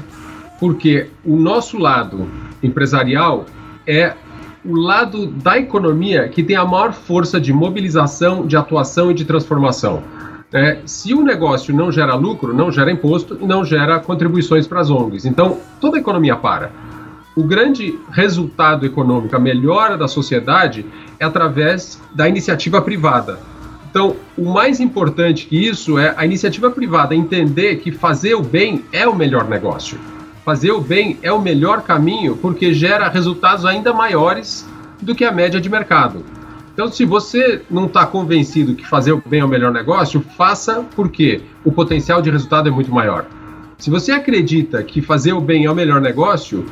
[0.60, 2.28] porque o nosso lado
[2.64, 3.46] empresarial
[3.86, 4.16] é
[4.66, 9.26] o lado da economia que tem a maior força de mobilização, de atuação e de
[9.26, 10.02] transformação.
[10.52, 14.82] É, se o negócio não gera lucro, não gera imposto e não gera contribuições para
[14.82, 15.26] as ONGs.
[15.26, 16.72] Então, toda a economia para.
[17.36, 20.86] O grande resultado econômico, a melhora da sociedade,
[21.20, 23.40] é através da iniciativa privada.
[23.90, 28.84] Então, o mais importante que isso é a iniciativa privada entender que fazer o bem
[28.92, 30.00] é o melhor negócio.
[30.44, 34.68] Fazer o bem é o melhor caminho porque gera resultados ainda maiores
[35.00, 36.24] do que a média de mercado.
[36.80, 40.82] Então, se você não está convencido que fazer o bem é o melhor negócio, faça
[40.96, 43.26] porque o potencial de resultado é muito maior.
[43.78, 46.66] Se você acredita que fazer o bem é o melhor negócio,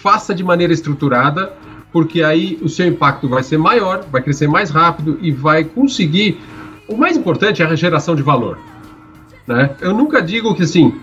[0.00, 1.52] faça de maneira estruturada,
[1.92, 6.40] porque aí o seu impacto vai ser maior, vai crescer mais rápido e vai conseguir.
[6.86, 8.60] O mais importante é a geração de valor.
[9.48, 9.74] Né?
[9.80, 10.94] Eu nunca digo que assim,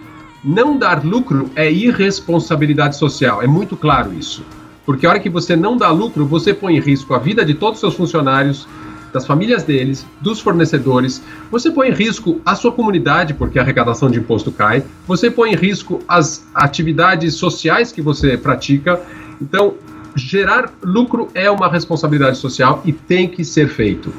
[0.42, 4.42] não dar lucro é irresponsabilidade social, é muito claro isso.
[4.86, 7.54] Porque a hora que você não dá lucro, você põe em risco a vida de
[7.54, 8.68] todos os seus funcionários,
[9.12, 11.22] das famílias deles, dos fornecedores,
[11.52, 15.52] você põe em risco a sua comunidade, porque a arrecadação de imposto cai, você põe
[15.52, 19.02] em risco as atividades sociais que você pratica.
[19.42, 19.76] Então,
[20.16, 24.14] gerar lucro é uma responsabilidade social e tem que ser feito.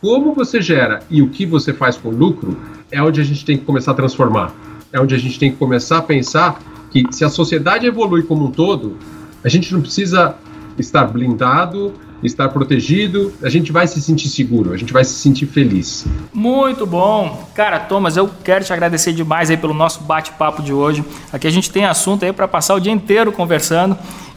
[0.00, 2.56] Como você gera e o que você faz com lucro
[2.90, 4.52] é onde a gente tem que começar a transformar.
[4.90, 8.46] é onde a gente tem que começar a pensar que se a sociedade evolui como
[8.46, 8.96] um todo,
[9.42, 10.34] a gente não precisa
[10.78, 15.46] estar blindado, estar protegido, a gente vai se sentir seguro, a gente vai se sentir
[15.46, 16.04] feliz.
[16.32, 17.48] Muito bom.
[17.54, 21.04] Cara, Thomas, eu quero te agradecer demais aí pelo nosso bate-papo de hoje.
[21.32, 23.96] Aqui a gente tem assunto aí para passar o dia inteiro conversando.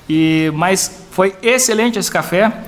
[0.10, 2.64] E mas foi excelente esse café.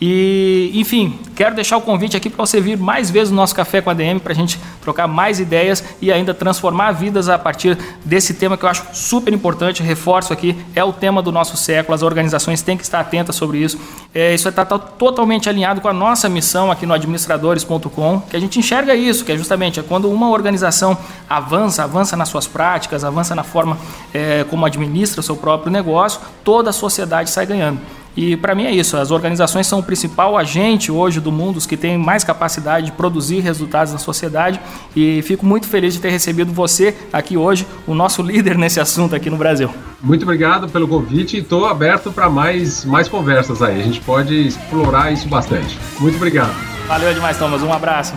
[0.00, 3.80] E, enfim, quero deixar o convite aqui para você vir mais vezes no nosso Café
[3.80, 7.78] com a DM para a gente trocar mais ideias e ainda transformar vidas a partir
[8.04, 9.82] desse tema que eu acho super importante.
[9.82, 11.94] Reforço aqui, é o tema do nosso século.
[11.94, 13.80] As organizações têm que estar atentas sobre isso.
[14.14, 18.40] É, isso está tá totalmente alinhado com a nossa missão aqui no administradores.com, que a
[18.40, 20.96] gente enxerga isso, que é justamente é quando uma organização
[21.28, 23.78] avança, avança nas suas práticas, avança na forma
[24.12, 27.80] é, como administra o seu próprio negócio, toda a sociedade sai ganhando.
[28.16, 31.66] E para mim é isso, as organizações são o principal agente hoje do mundo, os
[31.66, 34.58] que têm mais capacidade de produzir resultados na sociedade
[34.94, 39.14] e fico muito feliz de ter recebido você aqui hoje, o nosso líder nesse assunto
[39.14, 39.68] aqui no Brasil.
[40.02, 44.46] Muito obrigado pelo convite e estou aberto para mais, mais conversas aí, a gente pode
[44.46, 45.78] explorar isso bastante.
[46.00, 46.54] Muito obrigado.
[46.86, 48.14] Valeu demais, Thomas, um abraço.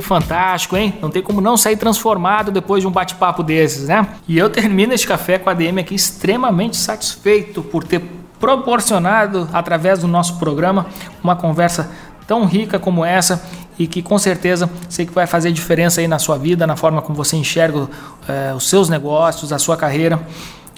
[0.00, 0.94] Fantástico, hein?
[1.00, 4.06] Não tem como não sair transformado depois de um bate-papo desses, né?
[4.28, 8.02] E eu termino este café com a DM aqui extremamente satisfeito por ter
[8.38, 10.86] proporcionado, através do nosso programa,
[11.22, 11.90] uma conversa
[12.26, 13.42] tão rica como essa
[13.78, 17.02] e que com certeza sei que vai fazer diferença aí na sua vida, na forma
[17.02, 17.88] como você enxerga
[18.28, 20.20] é, os seus negócios, a sua carreira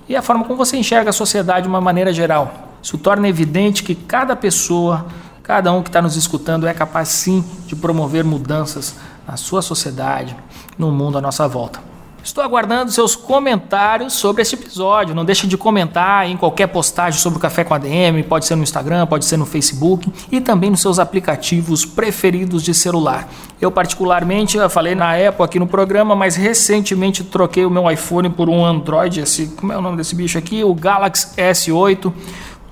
[0.08, 2.68] e a forma como você enxerga a sociedade de uma maneira geral.
[2.82, 5.06] Isso torna evidente que cada pessoa
[5.48, 8.96] Cada um que está nos escutando é capaz sim de promover mudanças
[9.26, 10.36] na sua sociedade,
[10.76, 11.80] no mundo à nossa volta.
[12.22, 15.14] Estou aguardando seus comentários sobre este episódio.
[15.14, 18.62] Não deixe de comentar em qualquer postagem sobre o Café com ADM, pode ser no
[18.62, 23.26] Instagram, pode ser no Facebook e também nos seus aplicativos preferidos de celular.
[23.58, 28.28] Eu particularmente eu falei na Apple aqui no programa, mas recentemente troquei o meu iPhone
[28.28, 30.62] por um Android, esse, como é o nome desse bicho aqui?
[30.62, 32.12] O Galaxy S8.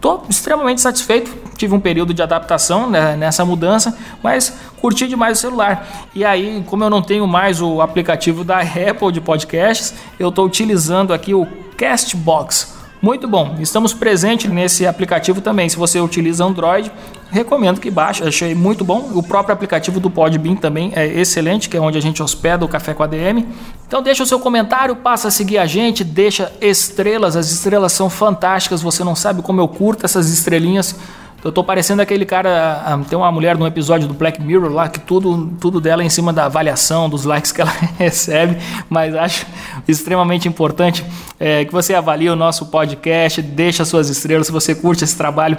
[0.07, 1.35] Estou extremamente satisfeito.
[1.57, 6.07] Tive um período de adaptação né, nessa mudança, mas curti demais o celular.
[6.15, 10.47] E aí, como eu não tenho mais o aplicativo da Apple de podcasts, eu estou
[10.47, 11.45] utilizando aqui o
[11.77, 12.77] Castbox.
[13.03, 15.69] Muito bom, estamos presentes nesse aplicativo também.
[15.69, 16.93] Se você utiliza Android,
[17.31, 19.11] recomendo que baixe, achei muito bom.
[19.15, 22.69] O próprio aplicativo do Podbean também é excelente, que é onde a gente hospeda o
[22.69, 23.47] Café com a DM.
[23.87, 28.09] Então deixa o seu comentário, passa a seguir a gente, deixa estrelas, as estrelas são
[28.09, 30.97] fantásticas, você não sabe como eu curto essas estrelinhas.
[31.45, 32.83] Eu tô parecendo aquele cara.
[32.85, 36.05] Ah, tem uma mulher num episódio do Black Mirror lá que tudo, tudo dela é
[36.07, 38.57] em cima da avaliação, dos likes que ela recebe,
[38.91, 39.47] mas acho
[39.87, 41.05] extremamente importante
[41.39, 45.57] é, que você avalie o nosso podcast, deixa suas estrelas, se você curte esse trabalho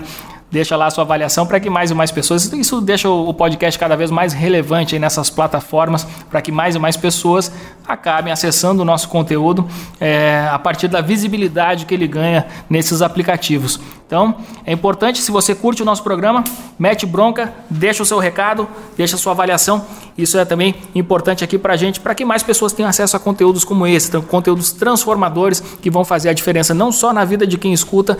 [0.50, 2.52] deixa lá a sua avaliação para que mais e mais pessoas.
[2.54, 6.96] Isso deixa o podcast cada vez mais relevante nessas plataformas, para que mais e mais
[6.96, 7.52] pessoas
[7.88, 9.68] acabem acessando o nosso conteúdo
[10.00, 13.80] é, a partir da visibilidade que ele ganha nesses aplicativos.
[14.06, 14.36] Então,
[14.66, 16.42] é importante, se você curte o nosso programa,
[16.80, 19.86] mete bronca, deixa o seu recado, deixa a sua avaliação.
[20.18, 23.20] Isso é também importante aqui para a gente, para que mais pessoas tenham acesso a
[23.20, 27.46] conteúdos como esse, então, conteúdos transformadores que vão fazer a diferença não só na vida
[27.46, 28.18] de quem escuta,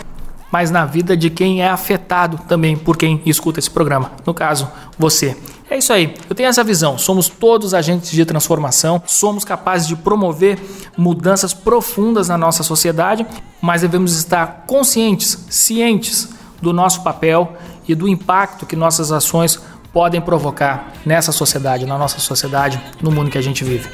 [0.52, 4.12] mas na vida de quem é afetado também por quem escuta esse programa.
[4.26, 5.38] No caso, você.
[5.70, 6.98] É isso aí, eu tenho essa visão.
[6.98, 10.58] Somos todos agentes de transformação, somos capazes de promover
[10.98, 13.28] mudanças profundas na nossa sociedade,
[13.62, 16.30] mas devemos estar conscientes, cientes
[16.62, 17.54] do nosso papel
[17.88, 19.60] e do impacto que nossas ações
[19.92, 23.90] podem provocar nessa sociedade, na nossa sociedade, no mundo que a gente vive.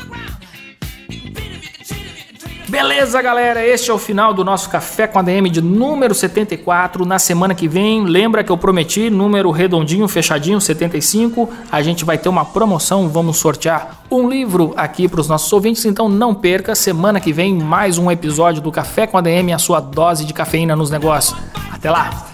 [2.74, 3.64] Beleza, galera?
[3.64, 7.06] Este é o final do nosso Café com a DM de número 74.
[7.06, 11.48] Na semana que vem, lembra que eu prometi número redondinho, fechadinho, 75.
[11.72, 15.86] A gente vai ter uma promoção, vamos sortear um livro aqui para os nossos ouvintes,
[15.86, 16.74] então não perca.
[16.74, 20.34] Semana que vem, mais um episódio do Café com a DM, a sua dose de
[20.34, 21.40] cafeína nos negócios.
[21.72, 22.34] Até lá!